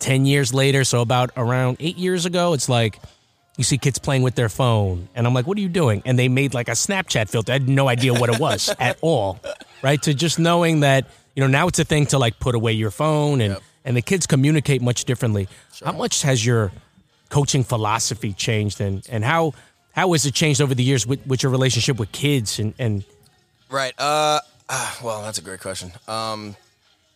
[0.00, 3.00] 10 years later, so about around eight years ago, it's like,
[3.56, 6.18] you see kids playing with their phone, and I'm like, "What are you doing?" And
[6.18, 7.52] they made like a Snapchat filter.
[7.52, 9.40] I had no idea what it was at all,
[9.80, 10.02] right?
[10.02, 12.90] To just knowing that, you know, now it's a thing to like put away your
[12.90, 15.48] phone and yep and the kids communicate much differently.
[15.72, 15.86] Sure.
[15.86, 16.72] How much has your
[17.30, 19.54] coaching philosophy changed, and and how
[19.92, 23.04] how has it changed over the years with, with your relationship with kids and and
[23.70, 23.94] right?
[23.96, 25.92] Uh, uh well, that's a great question.
[26.08, 26.56] Um,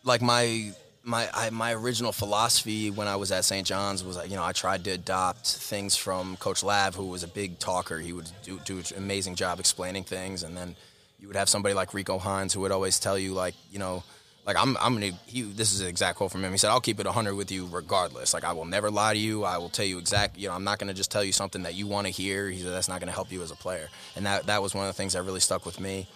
[0.03, 0.71] like my
[1.03, 3.67] my I, my original philosophy when I was at St.
[3.67, 7.27] John's was you know I tried to adopt things from Coach Lav, who was a
[7.27, 7.99] big talker.
[7.99, 10.75] He would do do an amazing job explaining things, and then
[11.19, 14.03] you would have somebody like Rico Hines who would always tell you like you know
[14.45, 15.11] like I'm, I'm gonna.
[15.27, 16.51] He, this is an exact quote from him.
[16.51, 18.33] He said, "I'll keep it 100 with you regardless.
[18.33, 19.43] Like I will never lie to you.
[19.43, 20.37] I will tell you exact.
[20.37, 22.49] You know, I'm not gonna just tell you something that you want to hear.
[22.49, 23.87] He said that's not gonna help you as a player.
[24.15, 26.07] And that that was one of the things that really stuck with me.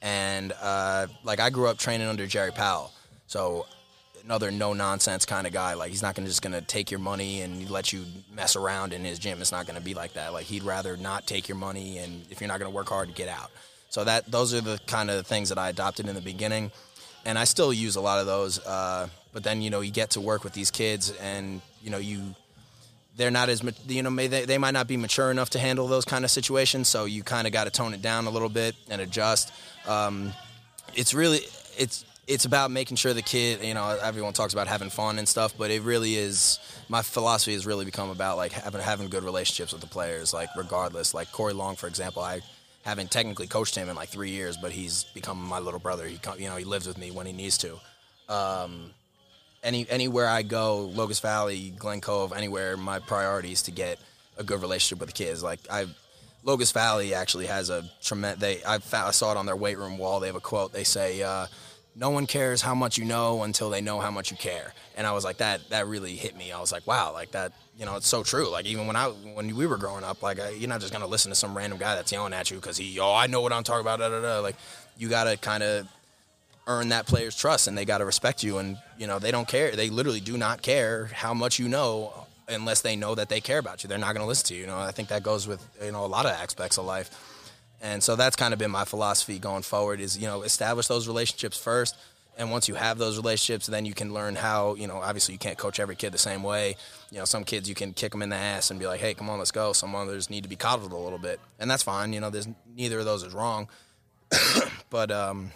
[0.00, 2.92] And uh, like I grew up training under Jerry Powell,
[3.26, 3.66] so
[4.24, 5.74] another no nonsense kind of guy.
[5.74, 9.04] Like he's not gonna just gonna take your money and let you mess around in
[9.04, 9.40] his gym.
[9.40, 10.32] It's not gonna be like that.
[10.32, 13.28] Like he'd rather not take your money, and if you're not gonna work hard, get
[13.28, 13.50] out.
[13.90, 16.70] So that those are the kind of things that I adopted in the beginning
[17.24, 18.58] and I still use a lot of those.
[18.64, 21.98] Uh, but then you know you get to work with these kids, and you know
[21.98, 22.34] you
[23.16, 26.04] they're not as you know they they might not be mature enough to handle those
[26.04, 26.88] kind of situations.
[26.88, 29.52] So you kind of got to tone it down a little bit and adjust.
[29.86, 30.32] Um,
[30.94, 31.40] it's really
[31.78, 35.28] it's it's about making sure the kid you know everyone talks about having fun and
[35.28, 36.58] stuff but it really is
[36.88, 40.48] my philosophy has really become about like having having good relationships with the players like
[40.56, 42.40] regardless like corey long for example i
[42.82, 46.06] haven't technically coached him in like three years, but he's become my little brother.
[46.06, 47.78] He you know he lives with me when he needs to.
[48.28, 48.90] Um,
[49.62, 53.98] any anywhere I go, Locust Valley, Glen Cove, anywhere, my priority is to get
[54.36, 55.42] a good relationship with the kids.
[55.42, 55.86] Like I,
[56.42, 58.40] Locust Valley actually has a tremendous.
[58.40, 60.20] They I, found, I saw it on their weight room wall.
[60.20, 60.72] They have a quote.
[60.72, 61.22] They say.
[61.22, 61.46] Uh,
[61.94, 64.72] no one cares how much you know until they know how much you care.
[64.96, 66.52] And I was like, that that really hit me.
[66.52, 68.48] I was like, wow, like that, you know, it's so true.
[68.48, 71.30] Like even when I when we were growing up, like you're not just gonna listen
[71.30, 73.62] to some random guy that's yelling at you because he, oh, I know what I'm
[73.62, 73.98] talking about.
[73.98, 74.40] Da, da, da.
[74.40, 74.56] Like
[74.96, 75.86] you gotta kind of
[76.66, 78.58] earn that player's trust, and they gotta respect you.
[78.58, 79.72] And you know, they don't care.
[79.72, 83.58] They literally do not care how much you know unless they know that they care
[83.58, 83.88] about you.
[83.88, 84.62] They're not gonna listen to you.
[84.62, 87.10] You know, I think that goes with you know a lot of aspects of life.
[87.82, 91.08] And so that's kind of been my philosophy going forward is, you know, establish those
[91.08, 91.96] relationships first
[92.36, 95.38] and once you have those relationships, then you can learn how, you know, obviously you
[95.38, 96.76] can't coach every kid the same way.
[97.10, 99.12] You know, some kids you can kick them in the ass and be like, hey,
[99.12, 99.72] come on, let's go.
[99.74, 101.40] Some others need to be coddled a little bit.
[101.58, 102.12] And that's fine.
[102.12, 103.68] You know, there's neither of those is wrong.
[104.90, 105.52] but, um,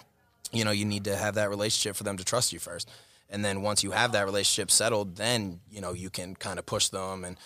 [0.53, 2.91] you know, you need to have that relationship for them to trust you first.
[3.31, 6.67] And then once you have that relationship settled, then, you know, you can kind of
[6.67, 7.39] push them and,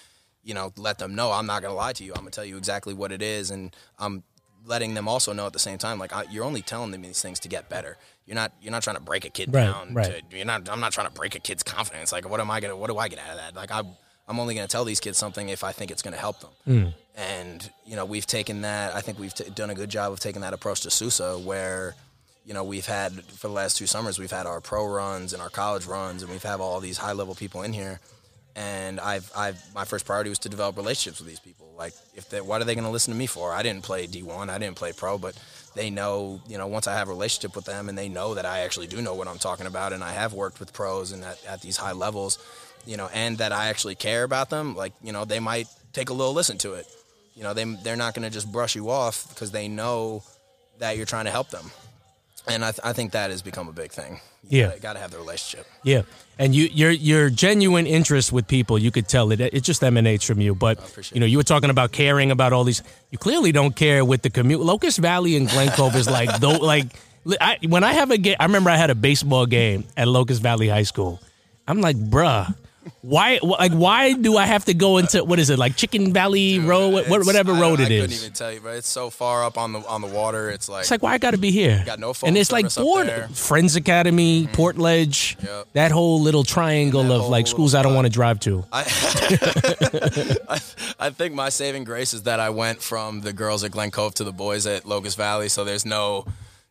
[0.42, 2.12] you know, let them know I'm not going to lie to you.
[2.12, 3.50] I'm going to tell you exactly what it is.
[3.50, 4.24] And I'm
[4.64, 7.20] letting them also know at the same time, like I, you're only telling them these
[7.22, 7.96] things to get better.
[8.26, 9.94] You're not you're not trying to break a kid Right, down.
[9.94, 10.22] right.
[10.30, 10.68] To, you're not.
[10.68, 12.12] I'm not trying to break a kid's confidence.
[12.12, 12.76] Like what am I gonna?
[12.76, 13.54] What do I get out of that?
[13.56, 13.82] Like I.
[14.28, 16.38] I'm only going to tell these kids something if I think it's going to help
[16.38, 16.50] them.
[16.68, 16.94] Mm.
[17.16, 18.94] And you know, we've taken that.
[18.94, 21.96] I think we've t- done a good job of taking that approach to Sousa, where
[22.46, 25.42] you know we've had for the last two summers we've had our pro runs and
[25.42, 27.98] our college runs, and we've had all these high level people in here.
[28.56, 31.72] And I've, I've, my first priority was to develop relationships with these people.
[31.78, 33.52] Like, if they, what are they going to listen to me for?
[33.52, 35.38] I didn't play D1, I didn't play pro, but
[35.74, 38.44] they know, you know, once I have a relationship with them and they know that
[38.44, 41.24] I actually do know what I'm talking about and I have worked with pros and
[41.24, 42.38] at, at these high levels,
[42.86, 46.10] you know, and that I actually care about them, like, you know, they might take
[46.10, 46.86] a little listen to it.
[47.34, 50.22] You know, they, they're not going to just brush you off because they know
[50.78, 51.70] that you're trying to help them.
[52.46, 54.20] And I, th- I think that has become a big thing.
[54.48, 54.66] You Yeah.
[54.68, 55.66] gotta, gotta have the relationship.
[55.84, 56.02] Yeah,
[56.38, 59.40] and you your your genuine interest with people, you could tell it.
[59.40, 60.54] It just emanates from you.
[60.54, 60.78] But
[61.12, 62.82] you know, you were talking about caring about all these.
[63.10, 64.60] You clearly don't care with the commute.
[64.60, 66.86] Locust Valley and Glen Cove is like though like
[67.40, 68.36] I, when I have a game.
[68.40, 71.20] I remember I had a baseball game at Locust Valley High School.
[71.68, 72.52] I'm like, bruh.
[73.02, 76.58] Why, like, why do I have to go into what is it like Chicken Valley
[76.58, 79.44] Road, what, whatever I- road I it couldn't even tell you, but it's so far
[79.44, 80.48] up on the on the water.
[80.50, 81.82] It's like, It's like why I got to be here.
[81.84, 83.18] Got no phone and it's like service up board there.
[83.24, 83.32] Mm-hmm.
[83.34, 85.68] Friends Academy, Portledge, Yep.
[85.74, 88.64] that whole little triangle of like schools I don't want to drive to.
[88.72, 88.82] I,
[90.98, 94.14] I think my saving grace is that I went from the girls at Glen Cove
[94.14, 96.24] to the boys at Locust Valley, so there's no,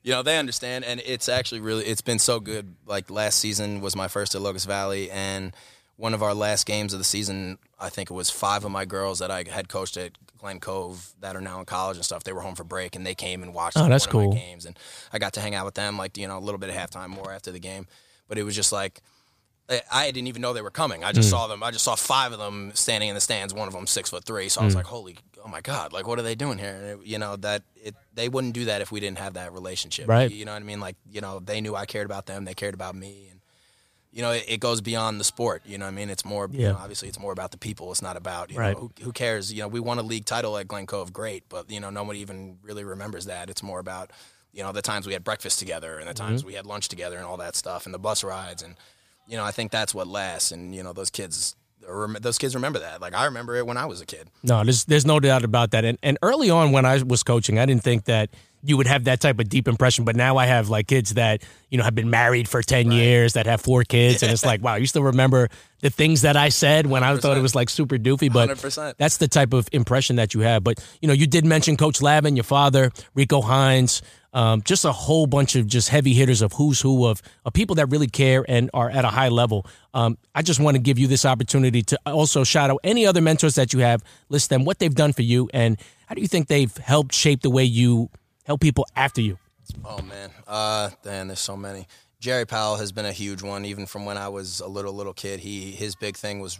[0.03, 2.75] you know, they understand, and it's actually really, it's been so good.
[2.85, 5.53] Like last season was my first at Locust Valley, and
[5.99, 8.85] one of our last games of the season, I think it was five of my
[8.85, 12.23] girls that I had coached at Glen Cove that are now in college and stuff.
[12.23, 14.29] They were home for break, and they came and watched Oh, one that's of cool.
[14.29, 14.79] my games, and
[15.11, 17.09] I got to hang out with them, like you know, a little bit of halftime,
[17.09, 17.85] more after the game,
[18.29, 19.01] but it was just like.
[19.91, 21.03] I- didn't even know they were coming.
[21.03, 21.35] I just Hmm.
[21.35, 21.61] saw them.
[21.61, 23.53] I just saw five of them standing in the stands.
[23.53, 24.49] One of them six foot three.
[24.49, 25.93] So I was like, "Holy, oh my god!
[25.93, 28.65] Like, what are they doing here?" And it, you know that it, they wouldn't do
[28.65, 30.07] that if we didn't have that relationship.
[30.07, 30.31] Right.
[30.31, 30.79] You know what I mean?
[30.79, 32.45] Like, you know, they knew I cared about them.
[32.45, 33.38] They cared about me, and
[34.11, 35.61] you know, it, it goes beyond the sport.
[35.65, 36.09] You know what I mean?
[36.09, 36.49] It's more.
[36.51, 37.91] You know, obviously, it's more about the people.
[37.91, 38.73] It's not about you Right.
[38.73, 39.53] know who, who cares.
[39.53, 42.19] You know, we won a league title at Glen Cove, great, but you know, nobody
[42.19, 43.49] even really remembers that.
[43.49, 44.11] It's more about
[44.51, 46.27] you know the times we had breakfast together and the mm-hmm.
[46.27, 48.75] times we had lunch together and all that stuff and the bus rides and
[49.27, 51.55] you know I think that's what lasts and you know those kids
[52.19, 54.85] those kids remember that like I remember it when I was a kid No, there's
[54.85, 55.85] there's no doubt about that.
[55.85, 58.29] And and early on when I was coaching, I didn't think that
[58.63, 60.05] you would have that type of deep impression.
[60.05, 63.33] But now I have like kids that you know have been married for ten years,
[63.33, 65.49] that have four kids, and it's like, wow, you still remember
[65.81, 68.31] the things that I said when I thought it was like super doofy.
[68.31, 68.95] But 100%.
[68.97, 70.63] that's the type of impression that you have.
[70.63, 74.01] But you know, you did mention Coach Lavin, your father, Rico Hines.
[74.31, 77.77] Um, just a whole bunch of just heavy hitters of who's who of, of people
[77.77, 79.65] that really care and are at a high level.
[79.91, 83.21] Um, I just want to give you this opportunity to also shout out any other
[83.21, 86.27] mentors that you have, list them, what they've done for you, and how do you
[86.27, 88.11] think they've helped shape the way you
[88.49, 89.37] help people after you?
[89.85, 91.87] Oh man, uh, man, there's so many.
[92.19, 95.13] Jerry Powell has been a huge one, even from when I was a little little
[95.13, 95.39] kid.
[95.39, 96.59] He his big thing was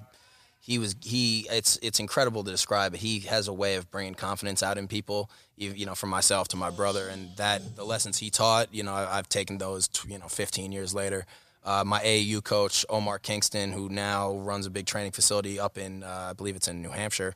[0.62, 1.47] he was he.
[1.49, 2.91] It's it's incredible to describe.
[2.91, 5.30] But he has a way of bringing confidence out in people.
[5.58, 8.73] You, know, from myself to my brother, and that the lessons he taught.
[8.73, 9.89] You know, I, I've taken those.
[10.08, 11.25] You know, 15 years later.
[11.62, 16.04] Uh, my AAU coach Omar Kingston, who now runs a big training facility up in
[16.04, 17.34] uh, I believe it's in New Hampshire,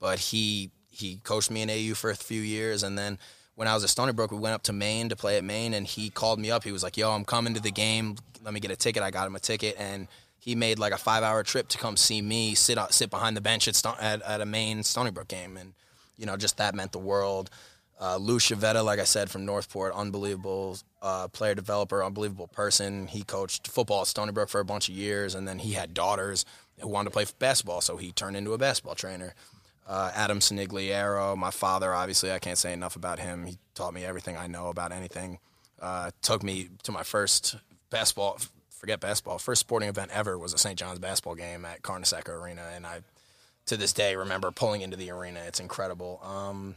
[0.00, 3.18] but he he coached me in AU for a few years, and then
[3.60, 5.74] when I was at Stony Brook, we went up to Maine to play at Maine,
[5.74, 6.64] and he called me up.
[6.64, 8.16] He was like, "Yo, I'm coming to the game.
[8.42, 10.96] Let me get a ticket." I got him a ticket, and he made like a
[10.96, 14.40] five hour trip to come see me sit sit behind the bench at, at at
[14.40, 15.74] a Maine Stony Brook game, and
[16.16, 17.50] you know, just that meant the world.
[18.00, 23.08] Uh, Lou Chavetta, like I said, from Northport, unbelievable uh, player developer, unbelievable person.
[23.08, 25.92] He coached football at Stony Brook for a bunch of years, and then he had
[25.92, 26.46] daughters
[26.78, 29.34] who wanted to play basketball, so he turned into a basketball trainer.
[29.90, 33.44] Uh, Adam Sinigliero, my father, obviously, I can't say enough about him.
[33.44, 35.40] He taught me everything I know about anything.
[35.82, 37.56] Uh, took me to my first
[37.90, 38.38] basketball,
[38.70, 40.78] forget basketball, first sporting event ever was a St.
[40.78, 43.00] John's basketball game at Carnesecca Arena, and I,
[43.66, 45.40] to this day, remember pulling into the arena.
[45.48, 46.20] It's incredible.
[46.22, 46.76] Um,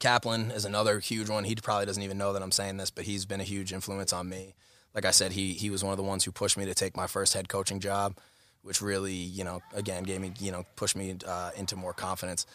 [0.00, 1.44] Kaplan is another huge one.
[1.44, 4.12] He probably doesn't even know that I'm saying this, but he's been a huge influence
[4.12, 4.54] on me.
[4.96, 6.96] Like I said, he he was one of the ones who pushed me to take
[6.96, 8.16] my first head coaching job,
[8.62, 12.46] which really, you know, again gave me, you know, pushed me uh, into more confidence.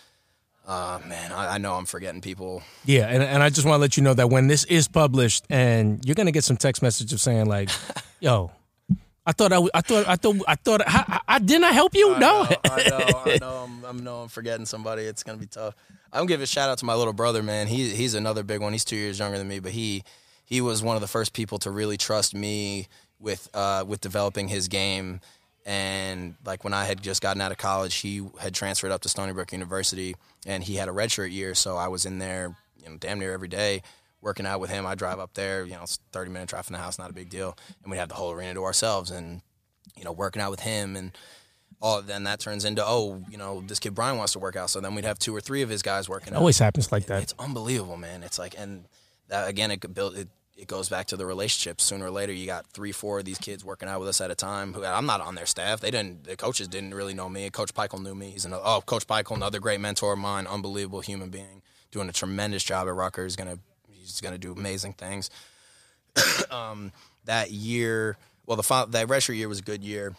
[0.66, 2.62] Uh, man, I, I know I'm forgetting people.
[2.84, 5.46] Yeah, and, and I just want to let you know that when this is published,
[5.50, 7.70] and you're gonna get some text messages saying like,
[8.20, 8.52] "Yo,
[9.26, 12.14] I thought I, I thought I thought I thought I, I didn't I help you?
[12.14, 13.68] I no, know, I know, I know.
[13.68, 15.04] I'm, I know I'm forgetting somebody.
[15.04, 15.76] It's gonna be tough.
[16.14, 17.68] I'm gonna give a shout out to my little brother, man.
[17.68, 18.72] He he's another big one.
[18.72, 20.04] He's two years younger than me, but he
[20.46, 22.88] he was one of the first people to really trust me
[23.20, 25.20] with uh, with developing his game.
[25.68, 29.10] And like when I had just gotten out of college, he had transferred up to
[29.10, 32.90] Stony Brook University, and he had a redshirt year, so I was in there, you
[32.90, 33.82] know, damn near every day
[34.22, 34.86] working out with him.
[34.86, 37.14] I drive up there, you know, it's 30 minute drive from the house, not a
[37.14, 39.42] big deal, and we'd have the whole arena to ourselves, and
[39.98, 41.12] you know, working out with him and
[41.82, 42.40] all then that.
[42.40, 44.70] Turns into oh you know this kid Brian wants to work out.
[44.70, 47.08] So then we'd have two or three of his guys working it always happens like
[47.08, 47.24] that.
[47.24, 48.24] it's unbelievable man.
[48.24, 48.86] It's like and
[49.28, 50.28] that again it could build it,
[50.58, 53.38] it goes back to the relationships sooner or later you got three four of these
[53.38, 55.92] kids working out with us at a time who I'm not on their staff they
[55.92, 59.06] didn't the coaches didn't really know me coach Pikiell knew me he's another oh coach
[59.08, 63.36] Pikiell another great mentor of mine unbelievable human being doing a tremendous job at Rutgers
[63.36, 65.30] gonna he's gonna do amazing things
[66.52, 66.92] um,
[67.26, 70.16] that year well the that redshirt year was a good year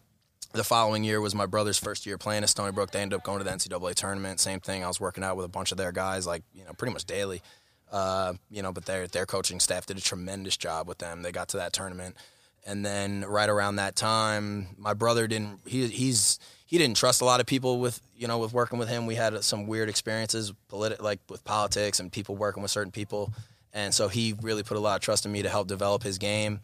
[0.53, 2.91] the following year was my brother's first year playing at Stony Brook.
[2.91, 4.41] They ended up going to the NCAA tournament.
[4.41, 4.83] Same thing.
[4.83, 7.05] I was working out with a bunch of their guys, like you know, pretty much
[7.05, 7.43] daily.
[7.91, 11.23] Uh, you know, but their their coaching staff did a tremendous job with them.
[11.23, 12.17] They got to that tournament,
[12.67, 15.61] and then right around that time, my brother didn't.
[15.67, 18.89] He he's he didn't trust a lot of people with you know with working with
[18.89, 19.07] him.
[19.07, 23.33] We had some weird experiences, politi- like with politics and people working with certain people,
[23.73, 26.19] and so he really put a lot of trust in me to help develop his
[26.19, 26.61] game,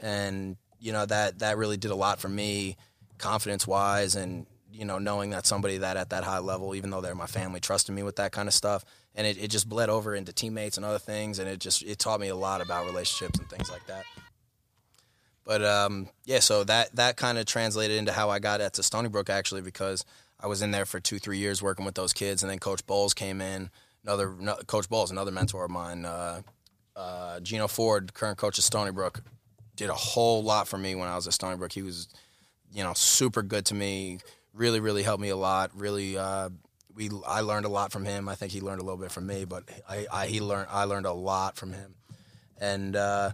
[0.00, 2.76] and you know that that really did a lot for me
[3.18, 4.46] confidence wise and
[4.78, 7.58] you know knowing that somebody that at that high level even though they're my family
[7.58, 8.84] trusted me with that kind of stuff
[9.16, 11.98] and it, it just bled over into teammates and other things and it just it
[11.98, 14.04] taught me a lot about relationships and things like that
[15.44, 18.82] but um, yeah so that that kind of translated into how i got at to
[18.82, 20.04] stony brook actually because
[20.38, 22.86] i was in there for two three years working with those kids and then coach
[22.86, 23.70] Boals came in
[24.04, 26.40] another no, coach Boals another mentor of mine uh,
[26.94, 29.22] uh, Geno Ford current coach of stony brook
[29.74, 32.08] did a whole lot for me when i was at stony brook he was
[32.72, 34.18] you know, super good to me.
[34.58, 35.70] Really, really helped me a lot.
[35.74, 36.50] Really, uh,
[36.94, 38.28] we I learned a lot from him.
[38.28, 40.84] I think he learned a little bit from me, but I, I he learned I
[40.84, 41.94] learned a lot from him.
[42.60, 43.30] And uh,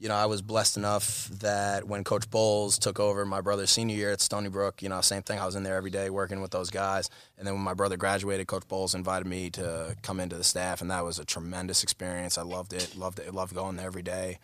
[0.00, 3.94] you know, I was blessed enough that when Coach Boals took over my brother's senior
[3.94, 5.38] year at Stony Brook, you know, same thing.
[5.38, 7.08] I was in there every day working with those guys.
[7.38, 10.80] And then when my brother graduated, Coach Boals invited me to come into the staff,
[10.80, 12.36] and that was a tremendous experience.
[12.36, 12.96] I loved it.
[12.96, 13.32] Loved it.
[13.32, 14.40] Loved going there every day.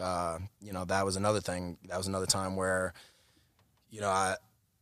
[0.00, 1.76] Uh, you know, that was another thing.
[1.88, 2.94] That was another time where
[3.90, 4.36] you know, I,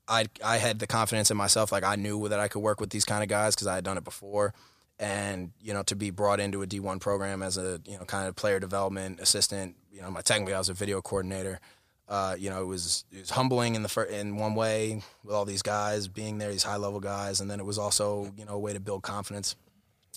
[0.09, 1.73] I, I had the confidence in myself.
[1.73, 3.85] Like I knew that I could work with these kind of guys because I had
[3.85, 4.53] done it before.
[4.99, 8.29] And you know, to be brought into a D1 program as a you know kind
[8.29, 11.59] of player development assistant, you know, my technically I was a video coordinator.
[12.07, 15.35] Uh, you know, it was it was humbling in the fir- in one way with
[15.35, 18.45] all these guys being there, these high level guys, and then it was also you
[18.45, 19.57] know a way to build confidence,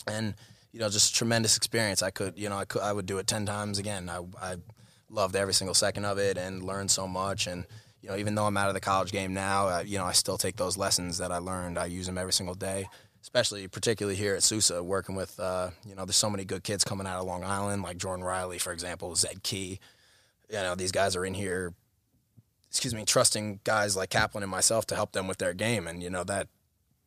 [0.05, 0.35] and
[0.73, 2.03] you know just tremendous experience.
[2.03, 4.09] I could you know I could I would do it ten times again.
[4.09, 4.57] I I
[5.09, 7.65] loved every single second of it and learned so much and
[8.01, 10.11] you know, even though I'm out of the college game now, uh, you know, I
[10.11, 11.77] still take those lessons that I learned.
[11.77, 12.87] I use them every single day,
[13.21, 16.83] especially particularly here at Sousa, working with, uh, you know, there's so many good kids
[16.83, 19.79] coming out of Long Island, like Jordan Riley, for example, Zed Key.
[20.49, 21.73] You know, these guys are in here,
[22.69, 26.01] excuse me, trusting guys like Kaplan and myself to help them with their game, and
[26.01, 26.47] you know that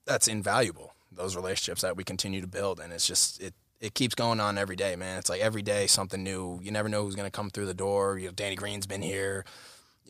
[0.05, 0.95] that's invaluable.
[1.13, 4.59] Those relationships that we continue to build, and it's just it it keeps going on
[4.59, 5.19] every day, man.
[5.19, 6.61] It's like every day something new.
[6.63, 8.19] You never know who's going to come through the door.
[8.19, 9.47] You know, Danny Green's been here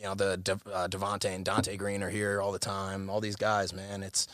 [0.01, 3.09] you know the De, uh, Devonte and Dante Green are here all the time.
[3.09, 4.27] All these guys, man, it's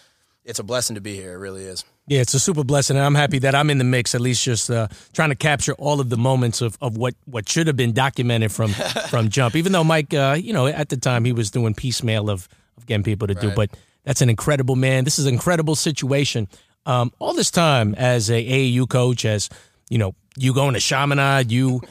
[0.45, 1.33] it's a blessing to be here.
[1.33, 1.83] It really is.
[2.07, 4.15] Yeah, it's a super blessing, and I'm happy that I'm in the mix.
[4.15, 7.49] At least just uh, trying to capture all of the moments of, of what, what
[7.49, 8.71] should have been documented from
[9.09, 9.57] from jump.
[9.57, 12.85] Even though Mike, uh, you know, at the time he was doing piecemeal of of
[12.85, 13.41] getting people to right.
[13.41, 13.71] do, but
[14.05, 15.03] that's an incredible man.
[15.03, 16.47] This is an incredible situation.
[16.85, 19.49] Um, all this time as a AAU coach, as
[19.89, 21.81] you know, you going to Chaminade, you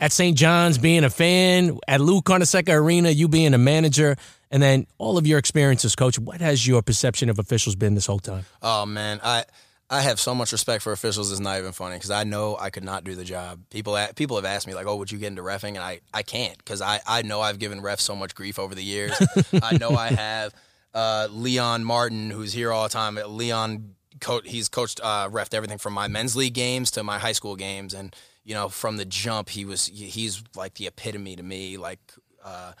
[0.00, 0.36] at St.
[0.36, 4.16] John's being a fan, at Lou Carnesecca Arena, you being a manager,
[4.50, 6.18] and then all of your experiences, coach.
[6.18, 8.44] What has your perception of officials been this whole time?
[8.62, 9.44] Oh man, I
[9.88, 11.30] I have so much respect for officials.
[11.30, 13.60] It's not even funny because I know I could not do the job.
[13.70, 16.22] People people have asked me like, "Oh, would you get into refing?" And I I
[16.22, 19.12] can't because I I know I've given refs so much grief over the years.
[19.62, 20.54] I know I have.
[20.92, 23.16] Uh, Leon Martin, who's here all the time.
[23.24, 27.30] Leon, co- he's coached, uh, refed everything from my men's league games to my high
[27.30, 28.14] school games, and
[28.50, 31.76] you know, from the jump, he was he's like the epitome to me.
[31.76, 32.00] Like,
[32.44, 32.72] uh,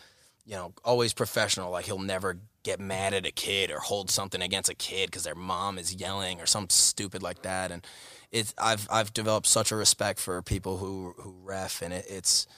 [0.44, 1.70] you know, always professional.
[1.70, 5.22] Like he'll never get mad at a kid or hold something against a kid because
[5.22, 7.70] their mom is yelling or something stupid like that.
[7.70, 7.86] And
[8.32, 12.48] it's I've I've developed such a respect for people who who ref, and it, it's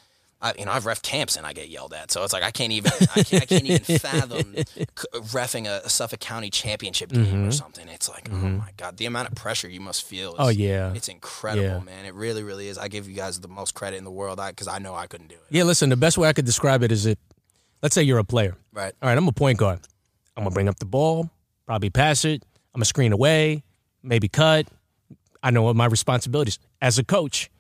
[0.43, 2.51] I, you know, I've ref camps and I get yelled at, so it's like I
[2.51, 4.85] can't even, I can't, I can't even fathom c-
[5.15, 7.49] refing a, Suffolk County championship game Mm-hmm.
[7.49, 7.87] or something.
[7.89, 10.31] It's like, oh my god, the amount of pressure you must feel.
[10.33, 10.93] Is, Oh, yeah.
[10.95, 11.79] it's incredible, Yeah.
[11.79, 12.05] man.
[12.07, 12.77] It really, really is.
[12.77, 15.29] I give you guys the most credit in the world, because I, know I couldn't
[15.29, 15.43] do it.
[15.51, 17.19] Yeah, listen, the best way I could describe it is it
[17.83, 18.57] let's say you're a player.
[18.73, 18.93] Right.
[19.01, 19.79] All right, I'm a point guard.
[20.37, 21.31] I'm gonna bring up the ball,
[21.67, 22.43] probably pass it.
[22.75, 23.63] I'm gonna screen away,
[24.03, 24.67] maybe cut.
[25.43, 26.59] I know what my responsibilities.
[26.81, 27.51] As a coach,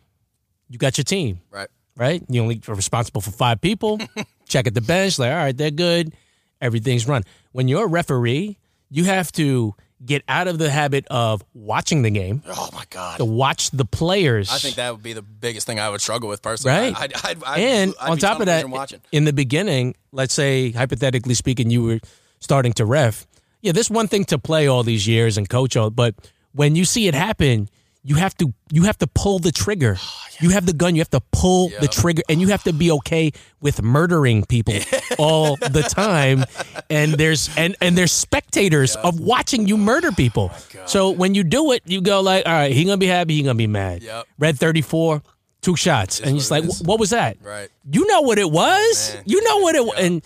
[0.68, 1.68] you got your team, Right.
[1.96, 2.22] Right?
[2.28, 3.98] You only are responsible for five people.
[4.48, 6.12] Check at the bench, like, all right, they're good.
[6.60, 7.22] Everything's run.
[7.52, 8.58] When you're a referee,
[8.90, 9.74] you have to
[10.04, 13.18] get out of the habit of watching the game Oh my god.
[13.18, 14.50] to watch the players.
[14.52, 16.76] I think that would be the biggest thing I would struggle with personally.
[16.76, 16.94] Right.
[17.00, 19.00] I'd, I'd, I'd, and I'd on top of that, watching.
[19.12, 22.00] in the beginning, let's say hypothetically speaking, you were
[22.40, 23.26] starting to ref.
[23.60, 26.16] Yeah, there's one thing to play all these years and coach all, but
[26.52, 27.68] when you see it happen,
[28.04, 29.96] you have to you have to pull the trigger.
[30.40, 30.96] You have the gun.
[30.96, 33.30] You have to pull the trigger, and you have to be okay
[33.60, 34.74] with murdering people
[35.18, 36.44] all the time.
[36.90, 40.50] And there's and and there's spectators of watching you murder oh people.
[40.86, 43.36] so when you do it, you go like, all right, he gonna be happy.
[43.36, 44.02] He gonna be mad.
[44.02, 44.26] Yep.
[44.36, 45.22] Red thirty four,
[45.60, 47.36] two shots, and you're what just it like, what was that?
[47.40, 47.68] Right.
[47.88, 49.12] You know what it was.
[49.12, 49.24] Oh, man.
[49.26, 50.22] you know what it was, and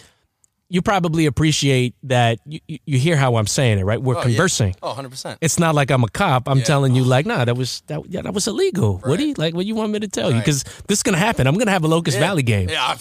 [0.68, 2.38] you probably appreciate that.
[2.46, 4.00] You, you- you hear how I'm saying it, right?
[4.00, 4.24] We're Oh, yeah.
[4.24, 4.74] conversing.
[4.82, 5.38] Oh, 100 percent.
[5.40, 6.48] It's not like I'm a cop.
[6.48, 6.64] I'm Yeah.
[6.64, 9.00] telling you, like, nah, that was that, yeah, that was illegal.
[9.04, 10.38] Woody, like, what you want me to tell you?
[10.38, 11.46] Because this is gonna happen.
[11.46, 12.68] I'm gonna have a Locust Valley game.
[12.68, 12.98] Yeah, I'm,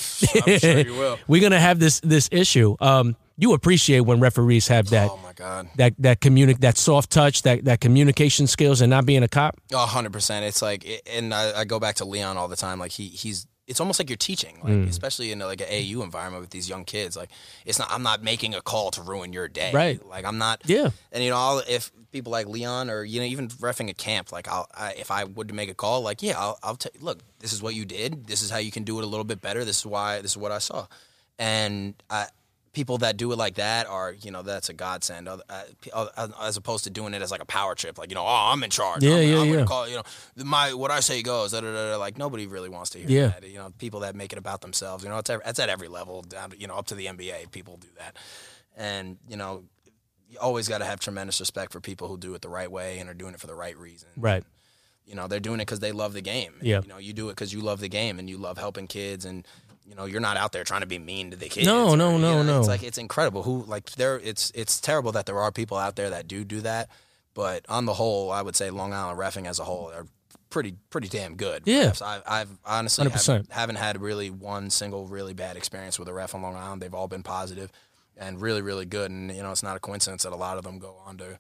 [0.48, 1.18] I'm sure you will.
[1.28, 2.76] We're gonna have this this issue.
[2.80, 5.68] Um, you appreciate when referees have that Oh my god.
[5.76, 9.60] that that communic that soft touch, that that communication skills, and not being a cop.
[9.74, 10.46] Hundred percent.
[10.46, 12.80] It's like, and I, I go back to Leon all the time.
[12.80, 13.46] Like he, he's.
[13.68, 14.88] It's almost like you're teaching, like Mm.
[14.90, 17.16] especially in like an AU environment with these young kids.
[17.18, 17.30] Like
[17.66, 17.92] it's not.
[17.92, 19.72] I'm not making a call to ruin your day.
[19.74, 20.06] Right.
[20.06, 20.62] Like I'm not.
[20.66, 20.90] Yeah.
[21.12, 24.32] And you know, I'll, if people like Leon or you know even refing a camp,
[24.32, 27.20] like I'll I, if I would make a call, like yeah, I'll, I'll tell look,
[27.40, 28.28] this is what you did.
[28.28, 29.66] This is how you can do it a little bit better.
[29.66, 30.22] This is why.
[30.22, 30.86] This is what I saw.
[31.40, 32.28] And I,
[32.76, 35.28] people that do it like that are you know that's a godsend.
[35.28, 35.38] Uh,
[36.42, 38.62] As opposed to doing it as like a power trip, like you know, oh, I'm
[38.64, 39.02] in charge.
[39.02, 39.54] Yeah, I'm, yeah, I'm yeah.
[39.56, 40.04] Gonna call, you know,
[40.44, 41.54] my what I say goes.
[41.54, 41.98] Da, da, da.
[41.98, 43.28] Like nobody really wants to hear Yeah.
[43.40, 43.50] that.
[43.50, 45.04] You know, people that make it about themselves.
[45.04, 46.22] You know, it's it's at every level.
[46.22, 48.18] Down, you know, up to the NBA, people do that.
[48.76, 49.64] And you know,
[50.30, 53.00] you always got to have tremendous respect for people who do it the right way
[53.00, 54.10] and are doing it for the right reason.
[54.18, 54.44] Right.
[55.06, 56.54] You know, they're doing it because they love the game.
[56.62, 56.82] Yeah.
[56.82, 59.24] You know, you do it because you love the game and you love helping kids
[59.24, 59.48] and.
[59.88, 61.68] You know, you're not out there trying to be mean to the kids.
[61.68, 62.60] No, or, no, you no, know, no.
[62.60, 63.44] It's like it's incredible.
[63.44, 64.20] Who like there?
[64.20, 66.90] It's it's terrible that there are people out there that do do that.
[67.34, 70.08] But on the whole, I would say Long Island refing as a whole are
[70.50, 71.64] pretty pretty damn good.
[71.66, 71.92] Yeah.
[72.02, 76.34] I've, I've honestly haven't, haven't had really one single really bad experience with a ref
[76.34, 76.82] on Long Island.
[76.82, 77.72] They've all been positive
[78.18, 79.12] and really really good.
[79.12, 81.38] And you know, it's not a coincidence that a lot of them go on to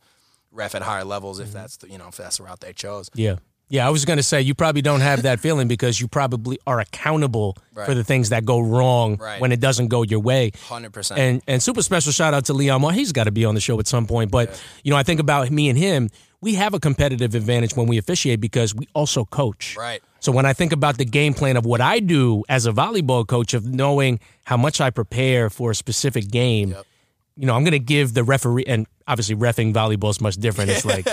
[0.51, 1.47] ref at higher levels Mm-hmm.
[1.47, 3.09] if that's the, you know if that's the route they chose.
[3.15, 3.37] Yeah.
[3.67, 6.59] Yeah, I was going to say you probably don't have that feeling because you probably
[6.67, 9.41] are accountable for the things that go wrong Right.
[9.41, 10.51] when it doesn't go your way.
[10.67, 11.19] Hundred percent.
[11.19, 12.93] And and super special shout out to Leon Moore.
[12.93, 14.31] He's got to be on the show at some point.
[14.31, 16.09] But you know, I think about me and him.
[16.41, 19.75] We have a competitive advantage when we officiate because we also coach.
[19.75, 20.01] Right.
[20.19, 23.25] So when I think about the game plan of what I do as a volleyball
[23.27, 26.85] coach, of knowing how much I prepare for a specific game, Yep.
[27.37, 30.71] You know, I'm going to give the referee and obviously refing volleyball is much different.
[30.71, 31.05] It's like,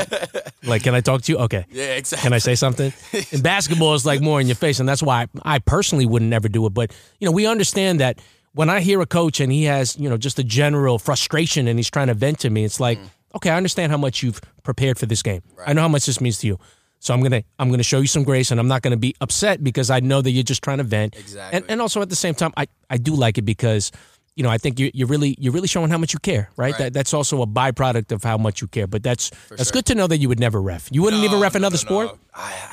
[0.63, 1.39] like, can I talk to you?
[1.39, 1.67] Okay.
[1.71, 2.25] Yeah, exactly.
[2.25, 2.93] Can I say something?
[3.33, 6.23] And basketball is like more in your face, and that's why I, I personally would
[6.23, 6.71] never do it.
[6.71, 8.21] But you know, we understand that
[8.55, 11.79] when I hear a coach and he has you know just a general frustration and
[11.79, 13.11] he's trying to vent to me, it's like, mm.
[13.37, 15.43] okay, I understand how much you've prepared for this game.
[15.67, 16.59] I know how much this means to you.
[17.01, 19.65] So I'm gonna I'm gonna show you some grace, and I'm not gonna be upset
[19.65, 21.17] because I know that you're just trying to vent.
[21.17, 21.57] Exactly.
[21.57, 23.91] And and also at the same time, I, I do like it because
[24.37, 26.73] you know I think you're, you're really you're really showing how much you care, right?
[26.73, 26.79] Right.
[26.79, 28.87] That that's also a byproduct of how much you care.
[28.87, 29.73] But that's that's sure.
[29.73, 30.89] good to know that you would never ref.
[30.91, 32.07] You wouldn't even ref no, another no, sport.
[32.09, 32.19] no.
[32.35, 32.73] I,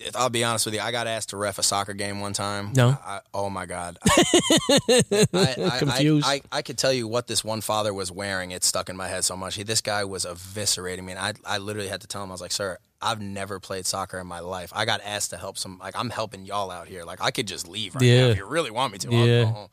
[0.00, 2.32] if I'll be honest with you, I got asked to ref a soccer game one
[2.32, 2.72] time.
[2.74, 2.96] No?
[3.04, 3.98] I, oh my god.
[4.08, 6.26] I, I, Confused.
[6.26, 8.50] I, I, could tell you what this one father was wearing.
[8.50, 9.56] It stuck in my head so much.
[9.56, 12.32] He, this guy was eviscerating me, and I, I literally had to tell him, I
[12.32, 14.72] was like, "Sir, I've never played soccer in my life.
[14.74, 15.78] I got asked to help some.
[15.78, 17.04] Like I'm helping y'all out here.
[17.04, 18.26] Like I could just leave right Yeah.
[18.26, 19.08] now if you really want me to.
[19.08, 19.66] I'll Yeah.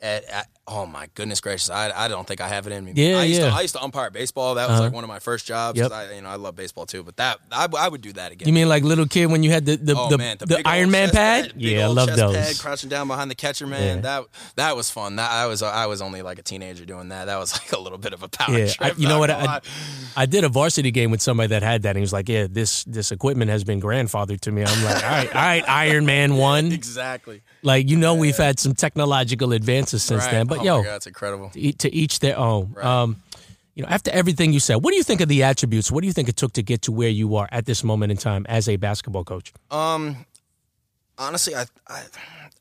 [0.00, 1.70] Go home." And, uh, oh my goodness gracious!
[1.70, 2.92] I, I don't think I have it in me.
[2.94, 3.50] Yeah, I used yeah.
[3.50, 4.54] To, I used to umpire baseball.
[4.54, 4.84] That was Uh-huh.
[4.84, 5.78] like one of my first jobs.
[5.78, 5.92] Yep.
[5.92, 7.02] I, you know, I love baseball too.
[7.02, 8.48] But that I, I would do that again.
[8.48, 10.62] You mean like little kid when you had the the, Oh the, man, the, big
[10.66, 11.52] Iron Man pad?
[11.54, 12.36] big Yeah, I love those.
[12.36, 13.96] Pad, crouching down behind the catcher, man.
[13.96, 14.02] Yeah.
[14.02, 14.24] That
[14.56, 15.16] that was fun.
[15.16, 17.26] That I was I was only like a teenager doing that.
[17.26, 18.94] That was like a little bit of a power Yeah, trip.
[18.96, 19.30] I, you know what?
[19.30, 19.60] I.
[20.16, 22.46] I did a varsity game with somebody that had that, and he was like, "Yeah,
[22.50, 26.04] this this equipment has been grandfathered to me." I'm like, "All right, all right, Iron
[26.04, 27.42] Man one." exactly.
[27.62, 30.30] Like you know, we've had some technological advances since Right.
[30.32, 31.50] then, but oh yo, God, it's incredible.
[31.50, 32.74] to each- to each their own.
[32.80, 33.22] Um,
[33.74, 35.90] you know, after everything you said, what do you think of the attributes?
[35.92, 38.10] What do you think it took to get to where you are at this moment
[38.12, 39.52] in time as a basketball coach?
[39.70, 40.26] Um,
[41.18, 42.02] honestly, I, I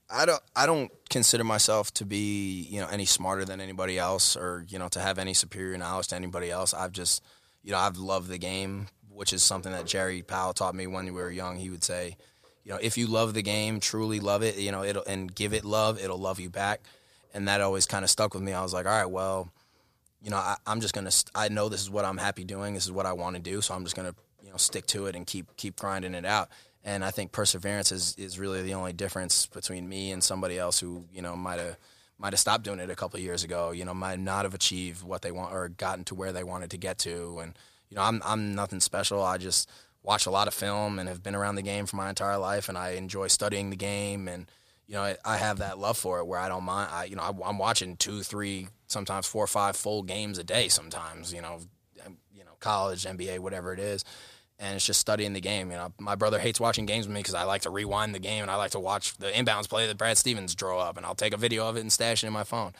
[0.09, 4.35] I don't I don't consider myself to be you know any smarter than anybody else
[4.35, 6.73] or you know to have any superior knowledge to anybody else.
[6.73, 7.23] I've just
[7.63, 11.05] you know I've loved the game, which is something that Jerry Powell taught me when
[11.05, 11.57] we were young.
[11.57, 12.17] He would say,
[12.63, 15.53] you know, if you love the game, truly love it, you know, it'll and give
[15.53, 16.81] it love, it'll love you back,
[17.33, 18.53] and that always kind of stuck with me.
[18.53, 19.49] I was like, all right, well,
[20.21, 21.11] you know, I, I'm just gonna.
[21.33, 22.73] I know this is what I'm happy doing.
[22.73, 25.07] This is what I want to do, so I'm just gonna you know stick to
[25.07, 26.49] it and keep keep grinding it out
[26.83, 30.79] and I think perseverance is, is really the only difference between me and somebody else
[30.79, 31.77] who you know might have
[32.17, 33.71] might have stopped doing it a couple years ago.
[33.71, 36.71] You know, might not have achieved what they want or gotten to where they wanted
[36.71, 37.39] to get to.
[37.39, 37.57] And
[37.89, 39.21] you know, I'm I'm nothing special.
[39.21, 39.69] I just
[40.03, 42.69] watch a lot of film and have been around the game for my entire life,
[42.69, 44.27] and I enjoy studying the game.
[44.27, 44.49] And
[44.87, 46.89] you know, I, have that love for it where I don't mind.
[46.91, 50.43] I you know, I, I'm watching two, three, sometimes four or five full games a
[50.43, 50.67] day.
[50.67, 51.59] Sometimes you know,
[52.33, 54.03] you know, college, NBA, whatever it is
[54.59, 55.71] and it's just studying the game.
[55.71, 58.19] You know, my brother hates watching games with me because I like to rewind the
[58.19, 61.05] game and I like to watch the inbounds play that Brad Stevens drew up, and
[61.05, 62.73] I'll take a video of it and stash it in my phone,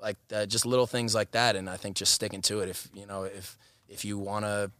[0.00, 1.54] like uh, just little things like that.
[1.54, 2.70] And I think just sticking to it.
[2.70, 4.70] If you know, if if you want to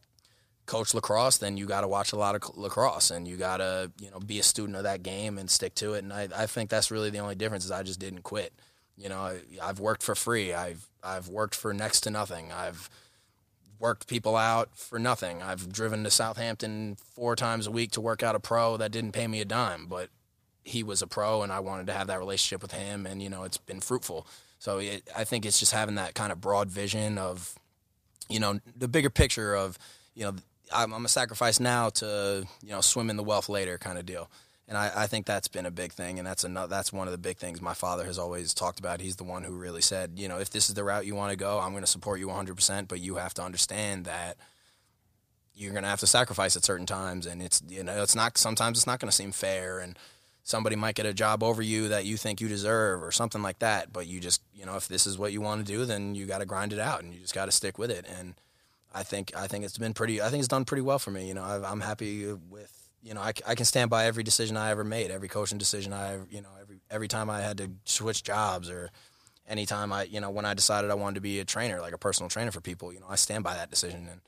[0.67, 3.91] coach lacrosse, then you got to watch a lot of lacrosse and you got to
[4.01, 6.05] you know be a student of that game and stick to it.
[6.05, 8.53] And I, I think that's really the only difference is I just didn't quit.
[8.97, 10.53] You know, I, I've worked for free.
[10.53, 12.53] I've I've worked for next to nothing.
[12.53, 12.91] I've
[13.79, 15.43] worked people out for nothing.
[15.43, 19.13] I've driven to Southampton four times a week to work out a pro that didn't
[19.13, 20.09] pay me a dime, but
[20.65, 23.29] he was a pro and I wanted to have that relationship with him, and you
[23.29, 24.27] know it's been fruitful.
[24.59, 27.55] So it, I think it's just having that kind of broad vision of,
[28.29, 29.79] you know, the bigger picture of,
[30.15, 30.35] you know,
[30.73, 34.07] I'm, I'm a sacrifice now to you know swim in the wealth later kind of
[34.07, 34.31] deal
[34.69, 37.13] and I, I, think that's been a big thing, and that's another, that's one of
[37.13, 39.01] the big things my father has always talked about.
[39.01, 41.31] He's the one who really said, you know, if this is the route you want
[41.31, 44.37] to go, I'm going to support you 100, percent but you have to understand that
[45.55, 48.37] you're going to have to sacrifice at certain times, and it's you know it's not
[48.39, 49.97] sometimes it's not going to seem fair, and
[50.43, 53.61] somebody might get a job over you that you think you deserve or something like
[53.61, 56.17] that, but you just you know if this is what you want to do, then
[56.17, 58.35] you got to grind it out, and you just got to stick with it, and
[58.97, 61.29] I think I think it's been pretty I think it's done pretty well for me.
[61.29, 62.73] You know, i I'm happy with
[63.03, 65.93] you know, I, I can stand by every decision I ever made, every coaching decision
[65.93, 68.91] I, you know, every every time I had to switch jobs or
[69.47, 71.99] anytime I, you know, when I decided I wanted to be a trainer, like a
[71.99, 74.09] personal trainer for people, you know, I stand by that decision.
[74.11, 74.21] And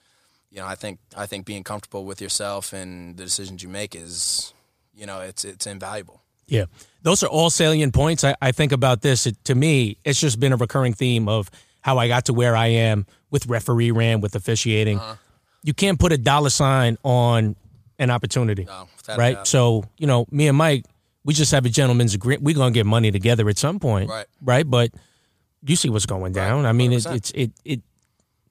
[0.50, 3.94] you know, I think I think being comfortable with yourself and the decisions you make
[3.94, 4.52] is,
[4.94, 6.22] you know, it's it's invaluable.
[6.46, 6.64] Yeah,
[7.02, 8.24] those are all salient points.
[8.24, 9.26] I, I think about this.
[9.26, 11.50] It, to me, it's just been a recurring theme of
[11.80, 14.98] how I got to where I am with referee ran with officiating.
[14.98, 15.16] Uh-huh.
[15.62, 17.56] You can't put a dollar sign on
[17.98, 19.46] an opportunity, no, right?
[19.46, 20.84] So you know, me and Mike,
[21.24, 22.42] we just have a gentleman's agreement.
[22.44, 24.26] We're gonna get money together at some point, right?
[24.40, 24.92] Right, but
[25.66, 26.62] you see what's going down.
[26.62, 26.70] Right.
[26.70, 27.80] I mean, it, it's it it.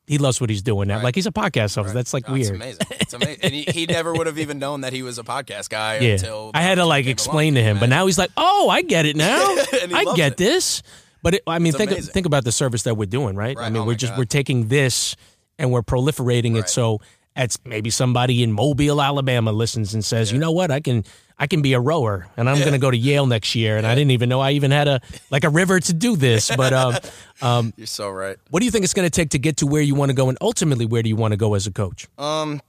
[0.05, 0.95] He loves what he's doing now.
[0.95, 1.05] Right.
[1.05, 1.87] Like he's a podcast host.
[1.87, 1.93] Right.
[1.93, 2.55] That's like oh, weird.
[2.55, 2.87] It's amazing.
[2.91, 3.39] It's amazing.
[3.43, 6.13] and he, he never would have even known that he was a podcast guy yeah.
[6.13, 7.79] until I had to like explain along, to him.
[7.79, 9.37] But now he's like, "Oh, I get it now.
[9.37, 10.37] I get it.
[10.37, 10.83] this."
[11.21, 12.13] But it, I mean, it's think amazing.
[12.13, 13.57] think about the service that we're doing, right?
[13.57, 14.19] I mean, oh we're just God.
[14.19, 15.15] we're taking this
[15.57, 17.01] and we're proliferating it so
[17.37, 20.35] it's maybe somebody in Mobile, Alabama listens and says, yeah.
[20.35, 20.71] "You know what?
[20.71, 21.03] I can
[21.37, 22.63] I can be a rower, and I'm yeah.
[22.63, 23.91] going to go to Yale next year." And yeah.
[23.91, 26.51] I didn't even know I even had a like a river to do this.
[26.57, 26.95] But um,
[27.41, 28.37] um, you're so right.
[28.49, 30.15] What do you think it's going to take to get to where you want to
[30.15, 32.07] go, and ultimately, where do you want to go as a coach?
[32.17, 32.61] Um,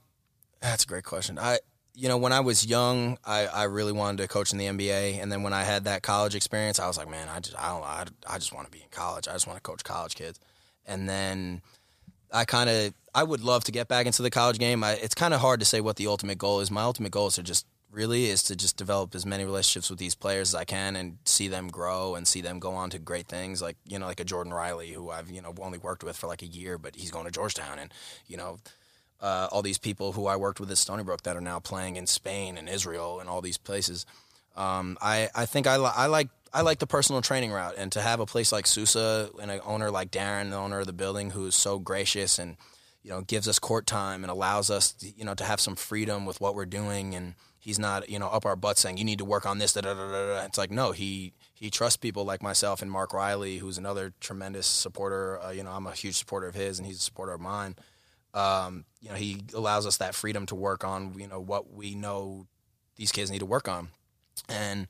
[0.61, 1.39] that's a great question.
[1.39, 1.57] I
[1.99, 5.21] you know, when I was young, I, I really wanted to coach in the NBA,
[5.21, 7.67] and then when I had that college experience, I was like, man, I just I
[7.69, 9.27] don't I, I just want to be in college.
[9.27, 10.39] I just want to coach college kids,
[10.85, 11.61] and then
[12.31, 14.81] I kind of I would love to get back into the college game.
[14.81, 16.71] I, it's kind of hard to say what the ultimate goal is.
[16.71, 19.99] My ultimate goal is to just really is to just develop as many relationships with
[19.99, 22.99] these players as I can and see them grow and see them go on to
[22.99, 23.61] great things.
[23.61, 26.27] Like you know, like a Jordan Riley, who I've you know only worked with for
[26.27, 27.93] like a year, but he's going to Georgetown, and
[28.25, 28.59] you know.
[29.21, 31.97] Uh, all these people who I worked with at Stony Brook that are now playing
[31.97, 34.05] in Spain and Israel and all these places.
[34.55, 37.91] Um, I, I think I, li- I like I like the personal training route, and
[37.91, 40.93] to have a place like Sousa and an owner like Darren, the owner of the
[40.93, 42.57] building, who is so gracious and
[43.03, 45.75] you know gives us court time and allows us, to, you know, to have some
[45.75, 49.05] freedom with what we're doing, and he's not you know up our butt saying you
[49.05, 49.73] need to work on this.
[49.73, 53.57] Da, da, da, it's like no, he he trusts people like myself and Mark Riley,
[53.57, 55.39] who's another tremendous supporter.
[55.41, 57.75] Uh, you know, I'm a huge supporter of his, and he's a supporter of mine.
[58.33, 61.95] Um, you know, he allows us that freedom to work on you know what we
[61.95, 62.47] know
[62.95, 63.89] these kids need to work on,
[64.47, 64.87] and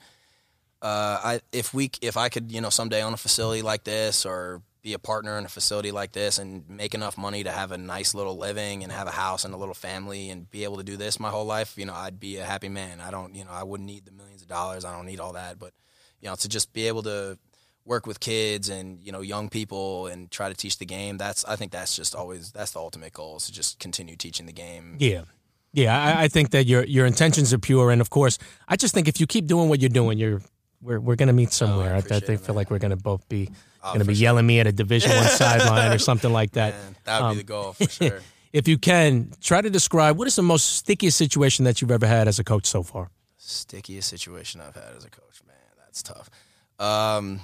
[0.82, 4.26] uh, I if we if I could you know someday own a facility like this
[4.26, 7.72] or be a partner in a facility like this and make enough money to have
[7.72, 10.78] a nice little living and have a house and a little family and be able
[10.78, 13.02] to do this my whole life, you know, I'd be a happy man.
[13.02, 14.86] I don't, you know, I wouldn't need the millions of dollars.
[14.86, 15.74] I don't need all that, but
[16.22, 17.38] you know, to just be able to
[17.86, 21.18] work with kids and you know young people and try to teach the game.
[21.18, 24.46] That's I think that's just always that's the ultimate goal is to just continue teaching
[24.46, 24.98] the game.
[25.00, 25.24] Yeah.
[25.72, 28.92] Yeah, I, I think that your your intentions are pure, and of course, I just
[28.92, 30.42] think if you keep doing what you're doing, you're
[30.82, 31.92] we're we're gonna meet somewhere.
[31.94, 32.56] I, I appreciate think feel man.
[32.56, 33.50] like we're gonna both be
[33.84, 34.22] Oh, gonna be sure.
[34.24, 36.74] yelling me at a Division One sideline or something like that.
[36.74, 38.20] Man, that would Um, be the goal for sure.
[38.52, 42.08] If you can, try to describe what is the most stickiest situation that you've ever
[42.08, 43.12] had as a coach so far.
[43.38, 45.56] Stickiest situation I've had as a coach, man.
[45.78, 46.32] That's tough.
[46.80, 47.42] Um,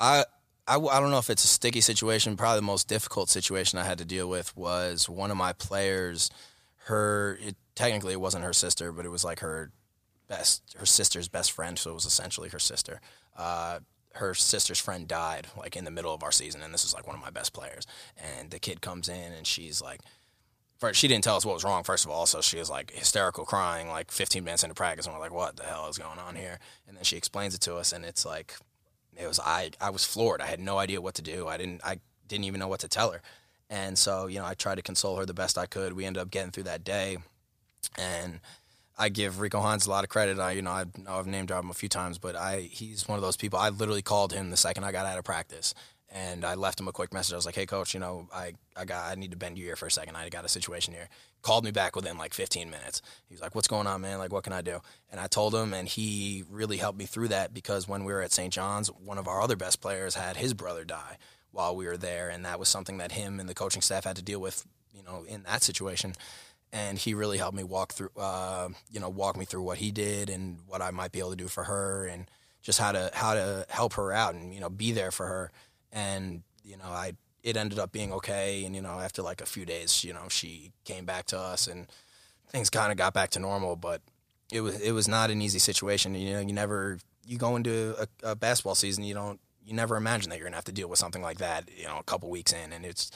[0.00, 0.24] I,
[0.66, 2.36] I I don't know if it's a sticky situation.
[2.36, 6.30] Probably the most difficult situation I had to deal with was one of my players.
[6.84, 9.72] Her it, technically it wasn't her sister, but it was like her
[10.28, 11.78] best her sister's best friend.
[11.78, 13.00] So it was essentially her sister.
[13.36, 13.80] Uh,
[14.14, 17.06] her sister's friend died like in the middle of our season, and this is like
[17.06, 17.86] one of my best players.
[18.16, 20.00] And the kid comes in and she's like,
[20.78, 21.84] first, she didn't tell us what was wrong.
[21.84, 25.14] First of all, so she was like hysterical, crying like 15 minutes into practice, and
[25.14, 27.76] we're like, "What the hell is going on here?" And then she explains it to
[27.76, 28.54] us, and it's like,
[29.18, 29.70] it was I.
[29.80, 30.40] I was floored.
[30.40, 31.48] I had no idea what to do.
[31.48, 31.80] I didn't.
[31.84, 31.98] I
[32.28, 33.20] didn't even know what to tell her.
[33.70, 35.92] And so, you know, I tried to console her the best I could.
[35.92, 37.18] We ended up getting through that day,
[37.98, 38.40] and
[38.96, 40.38] I give Rico Hines a lot of credit.
[40.38, 43.06] I, you know, I know I've name dropped him a few times, but I he's
[43.08, 43.58] one of those people.
[43.58, 45.74] I literally called him the second I got out of practice,
[46.10, 47.32] and I left him a quick message.
[47.32, 49.64] I was like, "Hey, coach, you know, I, I got I need to bend you
[49.64, 50.16] here for a second.
[50.16, 51.08] I got a situation here."
[51.42, 53.02] Called me back within like 15 minutes.
[53.28, 54.18] He was like, "What's going on, man?
[54.18, 54.80] Like, what can I do?"
[55.10, 58.22] And I told him, and he really helped me through that because when we were
[58.22, 58.52] at St.
[58.52, 61.18] John's, one of our other best players had his brother die
[61.50, 64.16] while we were there, and that was something that him and the coaching staff had
[64.16, 66.14] to deal with, you know, in that situation
[66.72, 69.90] and he really helped me walk through uh, you know walk me through what he
[69.90, 72.30] did and what I might be able to do for her and
[72.62, 75.50] just how to how to help her out and you know be there for her
[75.92, 77.12] and you know I
[77.42, 78.64] it ended up being okay.
[78.64, 81.66] And you know after like a few days you know she came back to us
[81.66, 81.86] and
[82.48, 83.76] things kind of got back to normal.
[83.76, 84.02] But
[84.52, 86.14] it was it was not an easy situation.
[86.14, 89.96] You know you never you go into a, a basketball season you don't you never
[89.96, 92.30] imagine that you're gonna have to deal with something like that you know a couple
[92.30, 92.72] weeks in.
[92.72, 93.10] And it's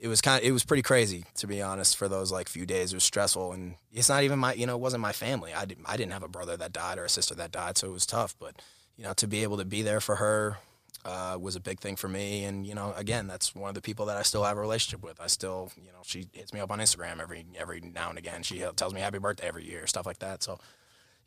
[0.00, 2.66] it was kind of, it was pretty crazy to be honest for those like few
[2.66, 2.92] days.
[2.92, 3.52] It was stressful.
[3.52, 5.52] And it's not even my you know it wasn't my family.
[5.52, 7.78] I didn't I didn't have a brother that died or a sister that died.
[7.78, 8.36] So it was tough.
[8.38, 8.60] But
[8.96, 10.58] you know to be able to be there for her
[11.04, 13.80] uh, was a big thing for me and you know again that's one of the
[13.80, 16.60] people that I still have a relationship with I still you know she hits me
[16.60, 19.86] up on Instagram every every now and again she tells me happy birthday every year
[19.86, 20.58] stuff like that so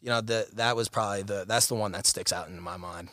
[0.02, 2.78] you know that that was probably the that's the one that sticks out in my
[2.78, 3.10] mind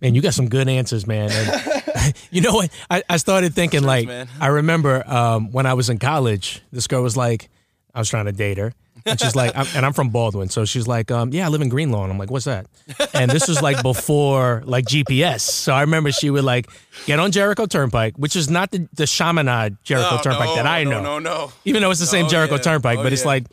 [0.00, 1.30] Man, you got some good answers, man.
[1.30, 2.70] And you know what?
[2.90, 4.28] I, I started thinking like man.
[4.40, 7.48] I remember um, when I was in college, this girl was like,
[7.94, 8.72] I was trying to date her.
[9.06, 11.60] And she's like, I'm, and I'm from Baldwin, so she's like, um, yeah, I live
[11.60, 12.10] in Greenlawn.
[12.10, 12.66] I'm like, what's that?
[13.14, 15.40] And this was like before like GPS.
[15.40, 16.68] So I remember she would like
[17.06, 20.66] get on Jericho Turnpike, which is not the, the Chaminade Jericho Oh, Turnpike no, that
[20.66, 21.00] I no, know.
[21.02, 21.52] no no no.
[21.64, 22.60] Even though it's the same Oh, Jericho yeah.
[22.62, 23.28] Turnpike, Oh, but it's yeah.
[23.28, 23.46] like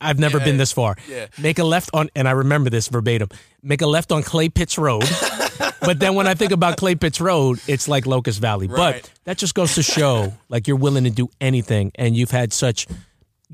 [0.00, 0.44] I've never Yeah.
[0.44, 0.96] been this far.
[1.08, 1.26] Yeah.
[1.40, 3.28] Make a left on, and I remember this verbatim.
[3.62, 5.04] Make a left on Clay Pitts Road.
[5.80, 8.66] but then when I think about Clay Pitts Road, it's like Locust Valley.
[8.68, 9.00] Right.
[9.02, 12.52] But that just goes to show, like you're willing to do anything, and you've had
[12.52, 12.86] such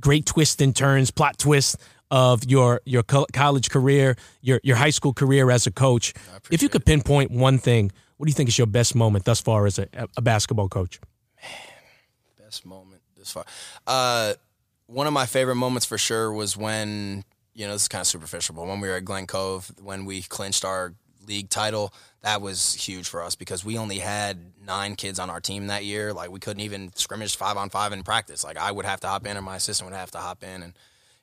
[0.01, 1.77] great twists and turns, plot twists
[2.11, 6.13] of your your co- college career, your your high school career as a coach.
[6.51, 9.41] If you could pinpoint one thing, what do you think is your best moment thus
[9.41, 11.01] far as a, a basketball coach?
[11.43, 13.45] Man, best moment this far.
[13.87, 14.35] Uh,
[14.87, 17.25] one of my favorite moments for sure was when
[17.55, 20.05] you know this is kind of superficial, but when we were at Glen Cove, when
[20.05, 20.95] we clinched our
[21.27, 21.93] league title,
[22.23, 25.85] that was huge for us because we only had nine kids on our team that
[25.85, 26.13] year.
[26.13, 28.45] Like we couldn't even scrimmage five on five in practice.
[28.45, 30.63] Like I would have to hop in, and my assistant would have to hop in,
[30.63, 30.73] and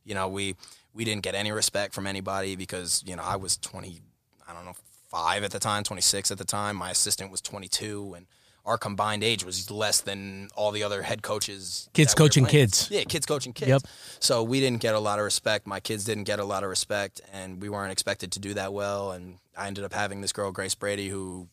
[0.04, 0.56] you know we
[0.94, 4.02] we didn't get any respect from anybody because you know I was twenty,
[4.48, 4.76] I don't know,
[5.10, 6.76] five at the time, twenty six at the time.
[6.76, 8.26] My assistant was twenty two, and
[8.66, 11.90] our combined age was less than all the other head coaches.
[11.94, 12.88] Kids that we coaching kids.
[12.92, 13.70] Yeah, kids coaching kids.
[13.70, 13.82] Yep.
[14.20, 15.66] So we didn't get a lot of respect.
[15.66, 18.74] My kids didn't get a lot of respect, and we weren't expected to do that
[18.74, 19.12] well.
[19.12, 21.48] And I ended up having this girl, Grace Brady, who,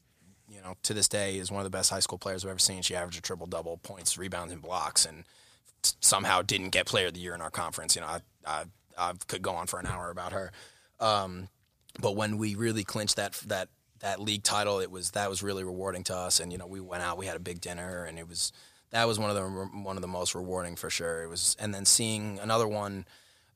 [0.48, 2.58] you know, to this day is one of the best high school players I've ever
[2.58, 2.82] seen.
[2.82, 5.24] She averaged a triple double, points, rebounds, and blocks, and
[6.00, 7.94] somehow didn't get Player of the Year in our conference.
[7.94, 8.64] You know, I I,
[8.98, 10.52] I could go on for an hour about her.
[11.00, 11.48] Um,
[12.00, 13.68] but when we really clinched that that
[14.00, 16.40] that league title, it was that was really rewarding to us.
[16.40, 18.52] And you know, we went out, we had a big dinner, and it was
[18.90, 19.42] that was one of the
[19.82, 21.24] one of the most rewarding for sure.
[21.24, 23.04] It was, and then seeing another one,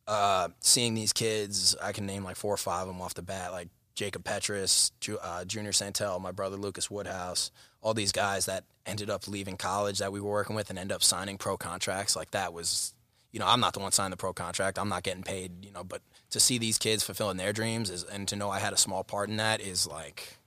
[0.06, 3.22] uh, seeing these kids, I can name like four or five of them off the
[3.22, 7.50] bat, like Jacob Petrus, uh, Junior Saintel, my brother Lucas Woodhouse,
[7.82, 10.90] all these guys that ended up leaving college that we were working with and end
[10.90, 12.16] up signing pro contracts.
[12.16, 12.94] Like that was,
[13.32, 14.78] you know, I'm not the one signing the pro contract.
[14.78, 18.04] I'm not getting paid, you know, but to see these kids fulfilling their dreams is,
[18.04, 20.38] and to know I had a small part in that is like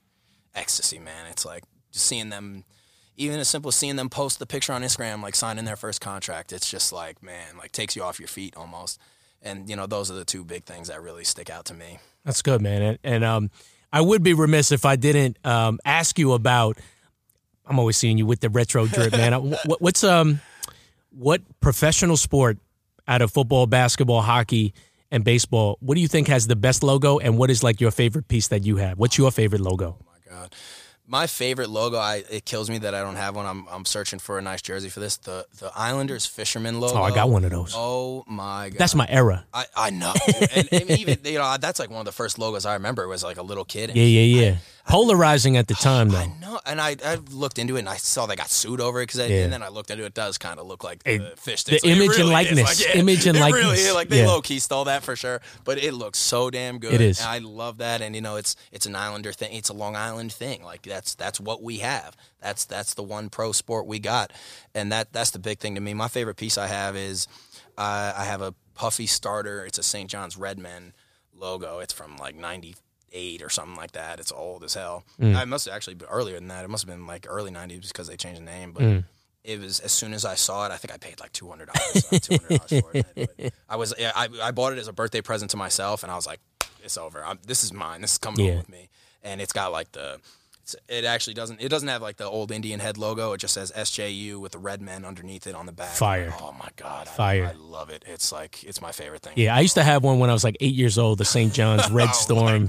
[0.54, 1.26] ecstasy, man.
[1.30, 2.64] It's like just seeing them,
[3.16, 6.00] even as simple as seeing them post the picture on Instagram, like signing their first
[6.00, 6.52] contract.
[6.52, 9.00] It's just like, man, like takes you off your feet almost.
[9.40, 11.98] And you know, those are the two big things that really stick out to me.
[12.24, 12.82] That's good, man.
[12.82, 13.50] And, and um,
[13.92, 16.78] I would be remiss if I didn't um, ask you about.
[17.66, 19.32] I'm always seeing you with the retro drip, man.
[19.64, 20.40] what, what's um,
[21.10, 22.58] what professional sport
[23.06, 24.74] out of football, basketball, hockey,
[25.10, 27.90] and baseball, what do you think has the best logo, and what is like your
[27.90, 28.98] favorite piece that you have?
[28.98, 29.96] What's your favorite logo?
[30.00, 30.54] Oh my god.
[31.06, 33.44] My favorite logo, I it kills me that I don't have one.
[33.44, 35.18] I'm, I'm searching for a nice jersey for this.
[35.18, 36.98] The the Islanders fisherman logo.
[36.98, 37.74] Oh, I got one of those.
[37.76, 38.78] Oh my god.
[38.78, 39.44] That's my era.
[39.52, 40.14] I, I know.
[40.54, 43.06] and, and even you know, that's like one of the first logos I remember.
[43.06, 43.90] Was like a little kid.
[43.94, 44.56] Yeah, yeah, yeah.
[44.86, 46.18] Polarizing at the time, though.
[46.18, 49.00] I know, and I, I looked into it and I saw they got sued over
[49.00, 49.44] it because, Yeah.
[49.44, 50.08] and then I looked into it.
[50.08, 51.64] It does kind of look like the fish.
[51.64, 51.72] the.
[51.72, 52.80] Like, image and really likeness.
[52.80, 53.94] Like, yeah, Image and it likeness.
[53.94, 54.26] Like they Yeah.
[54.28, 56.92] low key stole that for sure, but it looks so damn good.
[56.94, 57.18] It is.
[57.20, 59.54] And I love that, and you know, it's it's an Islander thing.
[59.54, 60.62] It's a Long Island thing.
[60.62, 62.14] Like that's that's what we have.
[62.42, 64.32] That's that's the one pro sport we got,
[64.74, 65.94] and that that's the big thing to me.
[65.94, 67.26] My favorite piece I have is
[67.78, 69.64] uh, I have a puffy starter.
[69.64, 70.10] It's a St.
[70.10, 70.92] John's Redmen
[71.34, 71.78] logo.
[71.78, 72.76] It's from like ninety
[73.14, 74.20] eight or something like that.
[74.20, 75.04] It's old as hell.
[75.20, 75.34] Mm.
[75.36, 76.64] I must have actually been earlier than that.
[76.64, 78.72] It must have been like early nineties because they changed the name.
[78.72, 79.04] But Mm.
[79.44, 81.70] it was as soon as I saw it, I think I paid like two hundred
[81.72, 82.20] dollars.
[82.20, 83.54] Two hundred dollars for it.
[83.68, 86.16] I was yeah, I, I bought it as a birthday present to myself, and I
[86.16, 86.40] was like,
[86.82, 87.24] it's over.
[87.24, 88.00] I'm, this is mine.
[88.02, 88.50] This is coming Yeah.
[88.52, 88.88] home with me.
[89.22, 90.18] And it's got like the.
[90.64, 91.60] It's, it actually doesn't.
[91.60, 93.34] It doesn't have like the old Indian head logo.
[93.34, 95.90] It just says SJU with the red men underneath it on the back.
[95.90, 96.32] Fire.
[96.40, 97.06] Oh my god.
[97.06, 97.52] Fire.
[97.54, 98.02] I, love it.
[98.06, 99.34] It's like it's my favorite thing.
[99.36, 101.52] Yeah, I used to have one when I was like eight years old, the St.
[101.52, 102.68] John's Red Oh Storm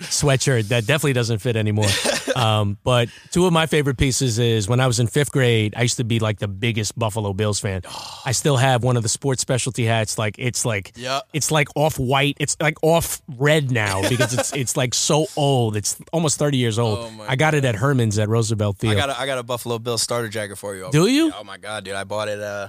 [0.00, 0.68] sweatshirt.
[0.68, 1.88] That definitely doesn't fit anymore.
[2.36, 5.82] um, but two of my favorite pieces is when I was in fifth grade, I
[5.82, 7.82] used to be like the biggest Buffalo Bills fan.
[8.24, 10.18] I still have one of the sports specialty hats.
[10.18, 11.20] Like it's like Yeah.
[11.32, 12.36] it's like off white.
[12.38, 15.76] It's like off red now because it's it's like so old.
[15.76, 16.98] It's almost thirty years old.
[17.00, 18.92] Oh my I got it at Herman's at Roosevelt Field.
[18.94, 20.88] I got a, I got a Buffalo Bill starter jacket for you.
[20.92, 21.32] Do you?
[21.38, 21.94] Oh my god, dude!
[21.94, 22.40] I bought it.
[22.40, 22.68] Uh,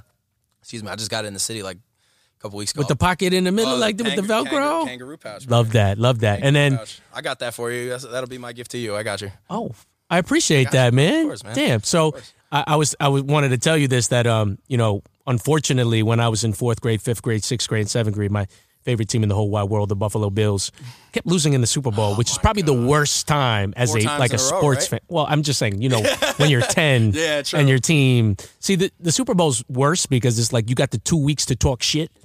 [0.62, 2.80] excuse me, I just got it in the city like a couple weeks ago.
[2.80, 4.46] with the pocket in the middle, Oh, like the, with the Velcro.
[4.46, 5.48] kangaroo, kangaroo pouch.
[5.48, 6.42] Love that, love that.
[6.44, 7.00] And then Pouch.
[7.14, 7.90] I got that for you.
[7.90, 8.96] That's, that'll be my gift to you.
[8.96, 9.32] I got you.
[9.50, 9.72] Oh,
[10.10, 11.26] I appreciate that, man.
[11.28, 11.56] course, man.
[11.56, 11.84] Damn.
[11.84, 12.16] So
[12.52, 16.04] I, I was I was wanted to tell you this that um you know unfortunately
[16.04, 18.48] when I was in fourth grade, fifth grade, sixth grade, seventh grade, my
[18.86, 20.72] favorite team in the whole wide world, the Buffalo Bills,
[21.12, 24.12] kept losing in the Super Bowl, which is probably the worst time as Oh Four
[24.16, 25.02] a like a a row, sports right?
[25.02, 25.08] fan.
[25.10, 26.02] Well, I'm just saying, you know,
[26.38, 28.38] when you're ten Yeah, and your team.
[28.60, 31.56] See, the the Super Bowl's worse because it's like you got the two weeks to
[31.56, 32.10] talk shit.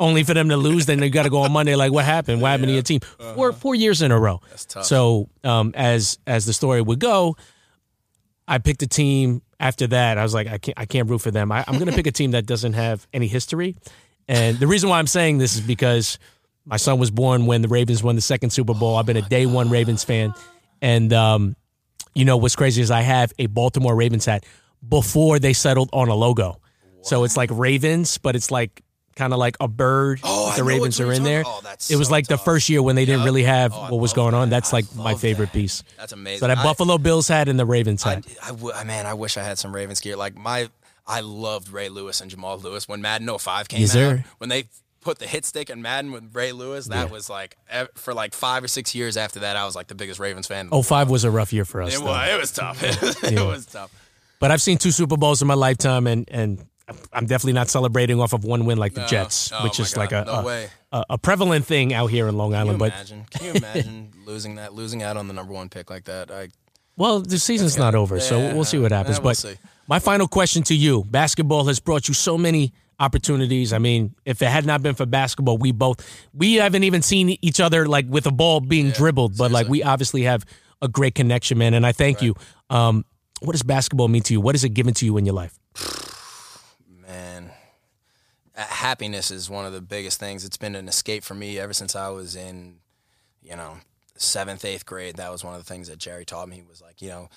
[0.00, 1.76] Only for them to lose, then you got to go on Monday.
[1.76, 2.40] Like, what happened?
[2.42, 3.00] What happened to your team?
[3.34, 4.40] Four four years in a row.
[4.50, 4.80] That's Uh-huh.
[4.80, 4.86] tough.
[4.86, 7.36] So, um, as as the story would go,
[8.48, 9.42] I picked a team.
[9.60, 11.52] After that, I was like, I can't, I can't root for them.
[11.52, 13.76] I, I'm going to pick a team that doesn't have any history.
[14.28, 16.18] And the reason why I'm saying this is because
[16.64, 18.96] my son was born when the Ravens won the second Super Bowl.
[18.96, 20.32] I've been a day one Ravens fan,
[20.80, 21.56] and um,
[22.14, 24.44] you know what's crazy is I have a Baltimore Ravens hat
[24.88, 26.60] before they settled on a logo.
[27.02, 28.82] So it's like Ravens, but it's like
[29.16, 30.20] kind of like a bird.
[30.22, 31.42] Oh, I the Ravens are in there.
[31.44, 31.60] oh,
[31.90, 34.12] it was so like the first year when they didn't really have Oh, what was
[34.12, 34.50] going on.
[34.50, 35.52] That's I like my favorite that.
[35.58, 35.82] piece.
[35.98, 36.38] That's amazing.
[36.40, 38.26] So that I- Buffalo Bills hat and the Ravens I, hat.
[38.42, 40.16] I w- I- man, I wish I had some Ravens gear.
[40.16, 40.70] Like my,
[41.12, 43.94] I loved Ray Lewis and Jamal Lewis when Madden 05 came Yes, out.
[43.94, 44.24] sir.
[44.38, 44.64] When they
[45.00, 48.34] put the hit stick in Madden with Ray Lewis, that was like eh, for like
[48.34, 50.68] five or six years after that, I was like the biggest Ravens fan.
[50.72, 51.94] Oh, five was a rough year for us.
[51.94, 52.06] it though.
[52.06, 52.82] was, it was tough.
[53.24, 53.42] it Yeah.
[53.46, 53.90] was tough.
[54.38, 56.64] But I've seen two Super Bowls in my lifetime, and and
[57.12, 59.06] I'm definitely not celebrating off of one win like the No.
[59.06, 60.48] Jets, Oh which is like a, No
[60.92, 62.78] a, a prevalent thing out here in Long Can Island.
[62.78, 63.24] But imagine?
[63.30, 66.30] Can you imagine losing that, losing out on the number one pick like that?
[66.30, 66.48] I,
[66.96, 69.16] well, the season's not over, so we'll see what happens.
[69.18, 69.54] yeah, we'll but see.
[69.92, 73.74] My final question to you: Basketball has brought you so many opportunities.
[73.74, 76.00] I mean, if it had not been for basketball, we both
[76.32, 79.82] we haven't even seen each other like with a ball being dribbled, but like we
[79.82, 80.46] obviously have
[80.80, 81.74] a great connection, man.
[81.74, 82.34] And I thank you.
[82.70, 83.04] Um,
[83.42, 84.40] what does basketball mean to you?
[84.40, 85.58] What has it given to you in your life?
[87.06, 87.50] man,
[88.54, 90.46] happiness is one of the biggest things.
[90.46, 92.76] It's been an escape for me ever since I was in,
[93.42, 93.76] you know,
[94.16, 95.16] seventh, eighth grade.
[95.16, 97.28] That was one of the things that Jerry taught me He was like, you know,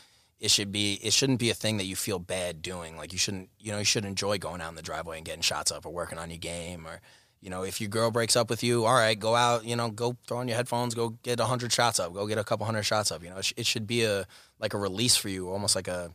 [0.45, 2.95] it should be, it shouldn't be a thing that you feel bad doing.
[2.95, 5.41] Like you shouldn't, you know, you should enjoy going out in the driveway and getting
[5.41, 7.01] shots up or working on your game or.
[7.41, 9.65] You know, if your girl breaks up with you, all right, go out.
[9.65, 12.39] You know, go throw on your headphones, go get a hundred shots up, go get
[12.39, 13.21] a couple hundred shots up.
[13.21, 14.25] You know, it, sh- it should be a
[14.57, 16.09] like a release for you, almost like a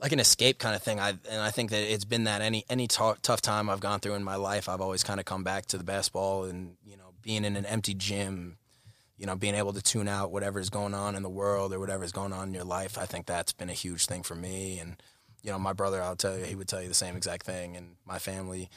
[0.00, 0.98] like an escape kind of thing.
[0.98, 4.00] I and I think that it's been that any any tou- tough time I've gone
[4.00, 6.96] through in my life, I've always kind of come back to the basketball and you
[6.96, 8.56] know being in an empty gym,
[9.16, 11.80] you know being able to tune out whatever is going on in the world or
[11.80, 12.98] whatever is going on in your life.
[12.98, 14.78] I think that's been a huge thing for me.
[14.78, 14.96] And
[15.42, 17.76] you know my brother, I'll tell you, he would tell you the same exact thing.
[17.76, 18.68] And my family,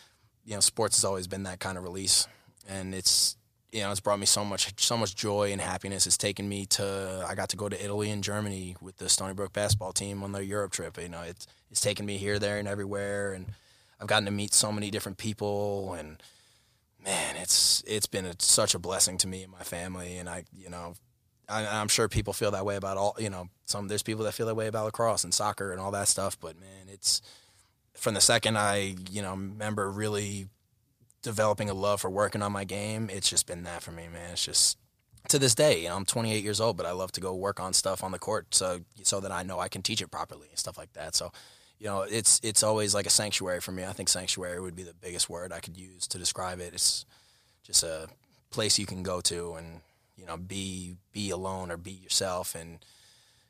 [0.43, 2.27] you know, sports has always been that kind of release,
[2.67, 3.37] and it's
[3.75, 6.07] you know, it's brought me so much so much joy and happiness.
[6.07, 9.33] It's taken me to I got to go to Italy and Germany with the Stony
[9.33, 10.97] Brook basketball team on their Europe trip.
[11.01, 13.47] You know, it's it's taken me here, there, and everywhere, and
[13.99, 16.23] I've gotten to meet so many different people, and
[17.05, 20.45] man, it's it's been a, such a blessing to me and my family, and I,
[20.55, 20.95] you know.
[21.47, 24.31] I, I'm sure people feel that way about all, you know, some, there's people that
[24.31, 26.39] feel that way about lacrosse and soccer and all that stuff.
[26.39, 27.21] But man, it's
[27.93, 30.47] from the second I, you know, remember really
[31.25, 34.31] developing a love for working on my game, it's just been that for me, man.
[34.31, 34.77] It's just
[35.29, 37.59] to this day, you know, I'm 28 years old, but I love to go work
[37.59, 40.47] on stuff on the court so so that I know I can teach it properly
[40.49, 41.15] and stuff like that.
[41.15, 41.31] So,
[41.79, 43.83] you know, it's it's always like a sanctuary for me.
[43.83, 46.73] I think sanctuary would be the biggest word I could use to describe it.
[46.73, 47.05] It's
[47.63, 48.07] just a
[48.51, 49.81] place you can go to and
[50.17, 52.79] you know be be alone or be yourself and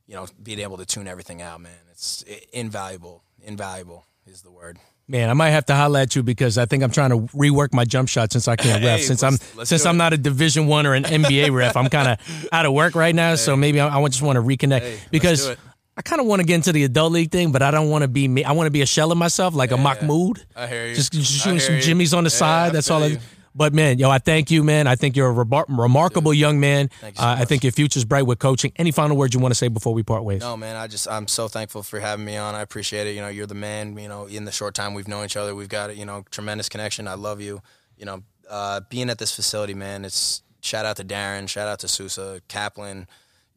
[0.07, 1.71] you know being able to tune everything out, man.
[1.91, 3.23] It's invaluable.
[3.43, 4.79] Invaluable is the word.
[5.07, 7.73] Man, I might have to holler at you because I think I'm trying to rework
[7.75, 9.01] my jump shot since I can't ref.
[9.01, 9.97] Hey, since let's- I'm let's since I'm it.
[9.99, 13.13] not a Division One or an NBA ref, I'm kind of out of work right
[13.13, 13.35] now.
[13.35, 15.55] So maybe I, I just want to reconnect Hey, because.
[15.97, 18.01] I kind of want to get into the adult league thing, but I don't want
[18.01, 18.43] to be me.
[18.43, 20.45] I want to be a shell of myself, like a Mahmoud.
[20.55, 20.95] I hear you.
[20.95, 21.81] Just, just shooting some you.
[21.81, 22.69] jimmies on the Yeah, side.
[22.69, 23.03] I That's all.
[23.03, 23.17] I,
[23.57, 24.85] but man, yo, I thank you, man.
[24.85, 26.89] I think you're a rebar- remarkable young man.
[26.99, 28.73] Thank you so uh, I think your future's bright with coaching.
[28.75, 30.41] Any final words you want to say before we part ways?
[30.41, 32.53] No, man, I just I'm so thankful for having me on.
[32.55, 33.15] I appreciate it.
[33.15, 33.97] You know, you're the man.
[33.97, 36.67] You know, in the short time we've known each other, we've got you know tremendous
[36.67, 37.07] connection.
[37.07, 37.61] I love you.
[37.97, 40.03] You know, uh, being at this facility, man.
[40.03, 43.07] It's shout out to Darren, shout out to Sousa, Kaplan,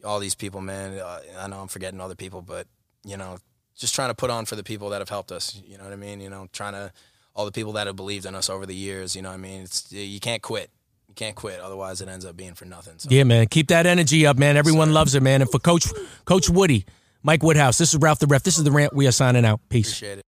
[0.05, 0.99] all these people, man.
[0.99, 2.67] Uh, I know I'm forgetting other people, but
[3.05, 3.39] you know,
[3.77, 5.61] just trying to put on for the people that have helped us.
[5.67, 6.21] You know what I mean?
[6.21, 6.93] You know, trying to
[7.35, 9.15] all the people that have believed in us over the years.
[9.15, 9.63] You know what I mean?
[9.63, 10.71] It's you can't quit.
[11.09, 12.95] You can't quit, otherwise it ends up being for nothing.
[12.99, 13.09] So.
[13.11, 13.47] Yeah, man.
[13.47, 14.57] Keep that energy up, man.
[14.57, 15.41] Everyone loves it, man.
[15.41, 15.87] And for Coach
[16.25, 16.85] Coach Woody,
[17.23, 18.43] Mike Woodhouse, this is Ralph the Ref.
[18.43, 18.93] This is the rant.
[18.93, 19.61] We are signing out.
[19.69, 19.89] Peace.
[19.89, 20.25] Appreciate it.